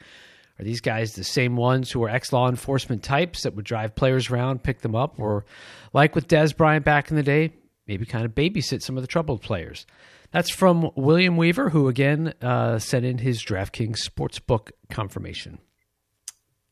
Are 0.60 0.64
these 0.64 0.80
guys 0.80 1.14
the 1.14 1.24
same 1.24 1.56
ones 1.56 1.90
who 1.90 2.04
are 2.04 2.10
ex 2.10 2.32
law 2.32 2.50
enforcement 2.50 3.02
types 3.02 3.42
that 3.42 3.56
would 3.56 3.66
drive 3.66 3.96
players 3.96 4.30
around, 4.30 4.62
pick 4.62 4.82
them 4.82 4.94
up, 4.94 5.16
or 5.18 5.44
like 5.92 6.14
with 6.14 6.28
Dez 6.28 6.56
Bryant 6.56 6.86
back 6.86 7.10
in 7.10 7.16
the 7.16 7.24
day, 7.24 7.54
maybe 7.88 8.06
kind 8.06 8.26
of 8.26 8.36
babysit 8.36 8.84
some 8.84 8.96
of 8.96 9.02
the 9.02 9.08
troubled 9.08 9.42
players? 9.42 9.88
That's 10.32 10.52
from 10.52 10.92
William 10.96 11.38
Weaver, 11.38 11.70
who 11.70 11.88
again 11.88 12.34
uh, 12.42 12.80
sent 12.80 13.06
in 13.06 13.18
his 13.20 13.44
DraftKings 13.44 13.98
Sportsbook 14.08 14.72
confirmation. 14.90 15.60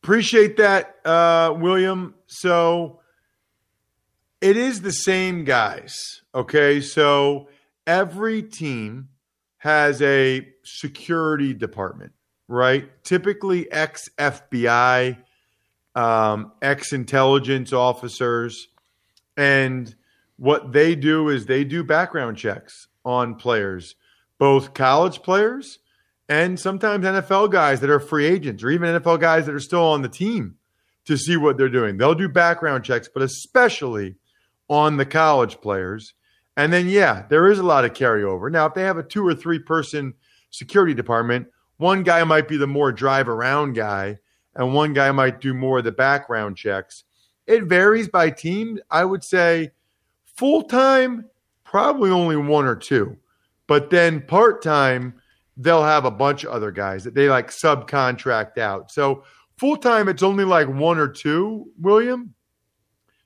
Appreciate 0.02 0.56
that, 0.58 0.96
uh, 1.04 1.54
William. 1.58 2.14
So 2.26 3.00
it 4.40 4.56
is 4.56 4.82
the 4.82 4.92
same 4.92 5.44
guys. 5.44 6.22
Okay. 6.34 6.80
So 6.80 7.48
every 7.86 8.42
team 8.42 9.08
has 9.58 10.00
a 10.02 10.46
security 10.62 11.52
department, 11.52 12.12
right? 12.46 12.88
Typically 13.02 13.70
ex 13.72 14.08
FBI, 14.18 15.18
um, 15.96 16.52
ex 16.62 16.92
intelligence 16.92 17.72
officers. 17.72 18.68
And 19.36 19.94
what 20.36 20.72
they 20.72 20.94
do 20.94 21.28
is 21.28 21.46
they 21.46 21.64
do 21.64 21.82
background 21.82 22.36
checks 22.36 22.87
on 23.04 23.34
players, 23.34 23.94
both 24.38 24.74
college 24.74 25.22
players 25.22 25.78
and 26.28 26.60
sometimes 26.60 27.04
NFL 27.04 27.50
guys 27.50 27.80
that 27.80 27.90
are 27.90 28.00
free 28.00 28.26
agents 28.26 28.62
or 28.62 28.70
even 28.70 29.00
NFL 29.00 29.20
guys 29.20 29.46
that 29.46 29.54
are 29.54 29.60
still 29.60 29.84
on 29.84 30.02
the 30.02 30.08
team 30.08 30.56
to 31.06 31.16
see 31.16 31.36
what 31.36 31.56
they're 31.56 31.70
doing. 31.70 31.96
They'll 31.96 32.14
do 32.14 32.28
background 32.28 32.84
checks, 32.84 33.08
but 33.12 33.22
especially 33.22 34.16
on 34.68 34.98
the 34.98 35.06
college 35.06 35.60
players. 35.60 36.14
And 36.56 36.72
then, 36.72 36.88
yeah, 36.88 37.24
there 37.30 37.50
is 37.50 37.58
a 37.58 37.64
lot 37.64 37.84
of 37.84 37.94
carryover. 37.94 38.50
Now, 38.50 38.66
if 38.66 38.74
they 38.74 38.82
have 38.82 38.98
a 38.98 39.02
two 39.02 39.26
or 39.26 39.34
three 39.34 39.58
person 39.58 40.14
security 40.50 40.92
department, 40.92 41.48
one 41.78 42.02
guy 42.02 42.22
might 42.24 42.48
be 42.48 42.56
the 42.56 42.66
more 42.66 42.92
drive 42.92 43.28
around 43.28 43.74
guy, 43.74 44.18
and 44.54 44.74
one 44.74 44.92
guy 44.92 45.12
might 45.12 45.40
do 45.40 45.54
more 45.54 45.78
of 45.78 45.84
the 45.84 45.92
background 45.92 46.56
checks. 46.56 47.04
It 47.46 47.64
varies 47.64 48.08
by 48.08 48.30
team. 48.30 48.80
I 48.90 49.04
would 49.04 49.24
say 49.24 49.70
full 50.36 50.64
time, 50.64 51.26
probably 51.68 52.10
only 52.10 52.36
one 52.36 52.64
or 52.64 52.74
two. 52.74 53.14
But 53.66 53.90
then 53.90 54.22
part 54.22 54.62
time, 54.62 55.20
they'll 55.58 55.82
have 55.84 56.06
a 56.06 56.10
bunch 56.10 56.44
of 56.44 56.50
other 56.50 56.70
guys 56.70 57.04
that 57.04 57.14
they 57.14 57.28
like 57.28 57.50
subcontract 57.50 58.56
out. 58.56 58.90
So 58.90 59.24
full 59.58 59.76
time, 59.76 60.08
it's 60.08 60.22
only 60.22 60.44
like 60.44 60.66
one 60.66 60.98
or 60.98 61.08
two, 61.08 61.70
William, 61.78 62.34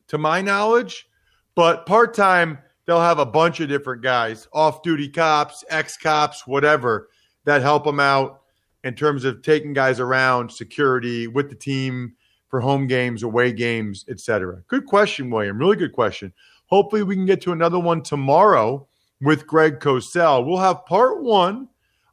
to 0.09 0.19
my 0.19 0.41
knowledge. 0.41 1.09
But 1.55 1.87
part 1.87 2.15
time, 2.15 2.59
they'll 2.87 3.01
have 3.01 3.21
a 3.21 3.27
bunch 3.27 3.61
of 3.61 3.69
different 3.69 4.03
guys, 4.03 4.49
off 4.53 4.83
duty 4.83 5.09
cops, 5.09 5.65
ex 5.71 5.97
cops, 5.97 6.45
whatever, 6.45 7.11
that 7.45 7.63
help 7.63 7.85
them 7.85 8.01
out 8.01 8.41
in 8.83 8.95
terms 8.95 9.25
of 9.25 9.43
taking 9.43 9.73
guys 9.73 10.01
around, 10.01 10.51
security 10.51 11.29
with 11.29 11.49
the 11.49 11.55
team 11.55 12.15
for 12.49 12.61
home 12.61 12.89
games, 12.89 13.23
away 13.23 13.53
games, 13.53 14.05
etc. 14.09 14.63
Good 14.67 14.87
question, 14.87 15.31
William. 15.31 15.59
Really 15.59 15.77
good 15.77 15.93
question. 15.93 16.33
Hopefully, 16.73 17.03
we 17.03 17.15
can 17.15 17.27
get 17.27 17.43
to 17.43 17.53
another 17.53 17.79
one 17.79 18.03
tomorrow 18.03 18.89
with 19.21 19.47
Greg 19.47 19.79
Cosell. 19.79 20.47
We'll 20.47 20.57
have 20.57 20.87
part 20.87 21.23
one 21.23 21.69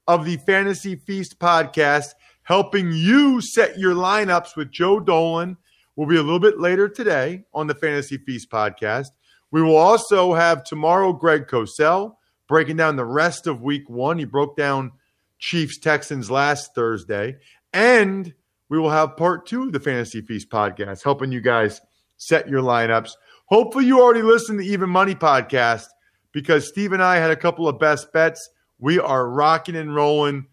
of 0.05 0.25
the 0.25 0.35
Fantasy 0.35 0.97
Feast 0.97 1.39
podcast, 1.39 2.07
helping 2.43 2.91
you 2.91 3.39
set 3.39 3.79
your 3.79 3.95
lineups 3.95 4.57
with 4.57 4.69
Joe 4.69 4.99
Dolan. 4.99 5.55
Will 5.95 6.07
be 6.07 6.17
a 6.17 6.21
little 6.21 6.41
bit 6.41 6.59
later 6.59 6.89
today 6.89 7.45
on 7.53 7.67
the 7.67 7.73
Fantasy 7.73 8.17
Feast 8.17 8.51
podcast. 8.51 9.11
We 9.49 9.61
will 9.61 9.77
also 9.77 10.33
have 10.33 10.65
tomorrow 10.65 11.13
Greg 11.13 11.47
Cosell 11.47 12.15
breaking 12.49 12.75
down 12.75 12.97
the 12.97 13.05
rest 13.05 13.47
of 13.47 13.61
week 13.61 13.89
one. 13.89 14.19
He 14.19 14.25
broke 14.25 14.57
down 14.57 14.91
Chiefs 15.37 15.77
Texans 15.77 16.29
last 16.29 16.75
Thursday. 16.75 17.37
And 17.71 18.33
we 18.67 18.77
will 18.77 18.89
have 18.89 19.15
part 19.15 19.45
two 19.45 19.63
of 19.63 19.71
the 19.71 19.79
Fantasy 19.79 20.19
Feast 20.19 20.49
podcast, 20.49 21.01
helping 21.01 21.31
you 21.31 21.39
guys 21.39 21.79
set 22.17 22.49
your 22.49 22.61
lineups. 22.61 23.11
Hopefully, 23.49 23.85
you 23.85 23.99
already 23.99 24.21
listened 24.21 24.59
to 24.59 24.65
Even 24.65 24.89
Money 24.89 25.15
podcast 25.15 25.87
because 26.31 26.67
Steve 26.67 26.93
and 26.93 27.03
I 27.03 27.15
had 27.15 27.31
a 27.31 27.35
couple 27.35 27.67
of 27.67 27.79
best 27.79 28.13
bets. 28.13 28.49
We 28.77 28.99
are 28.99 29.27
rocking 29.27 29.75
and 29.75 29.93
rolling. 29.93 30.45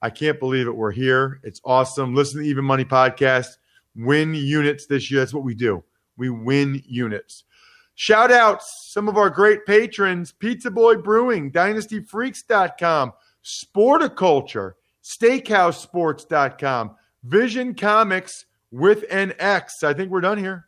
I 0.00 0.10
can't 0.10 0.38
believe 0.38 0.68
it. 0.68 0.76
We're 0.76 0.92
here. 0.92 1.40
It's 1.42 1.60
awesome. 1.64 2.14
Listen 2.14 2.40
to 2.40 2.46
Even 2.46 2.64
Money 2.64 2.84
Podcast. 2.84 3.56
Win 3.96 4.34
units 4.34 4.86
this 4.86 5.10
year. 5.10 5.20
That's 5.20 5.34
what 5.34 5.42
we 5.42 5.54
do. 5.54 5.82
We 6.16 6.30
win 6.30 6.80
units. 6.86 7.42
Shout 7.96 8.30
outs 8.30 8.92
some 8.92 9.08
of 9.08 9.16
our 9.16 9.28
great 9.28 9.66
patrons 9.66 10.30
Pizza 10.30 10.70
Boy 10.70 10.94
Brewing, 10.94 11.50
DynastyFreaks.com, 11.50 13.12
Sporticulture, 13.44 14.74
SteakhouseSports.com, 15.02 16.94
Vision 17.24 17.74
Comics 17.74 18.46
with 18.70 19.04
an 19.10 19.34
X. 19.40 19.82
I 19.82 19.92
think 19.94 20.12
we're 20.12 20.20
done 20.20 20.38
here. 20.38 20.67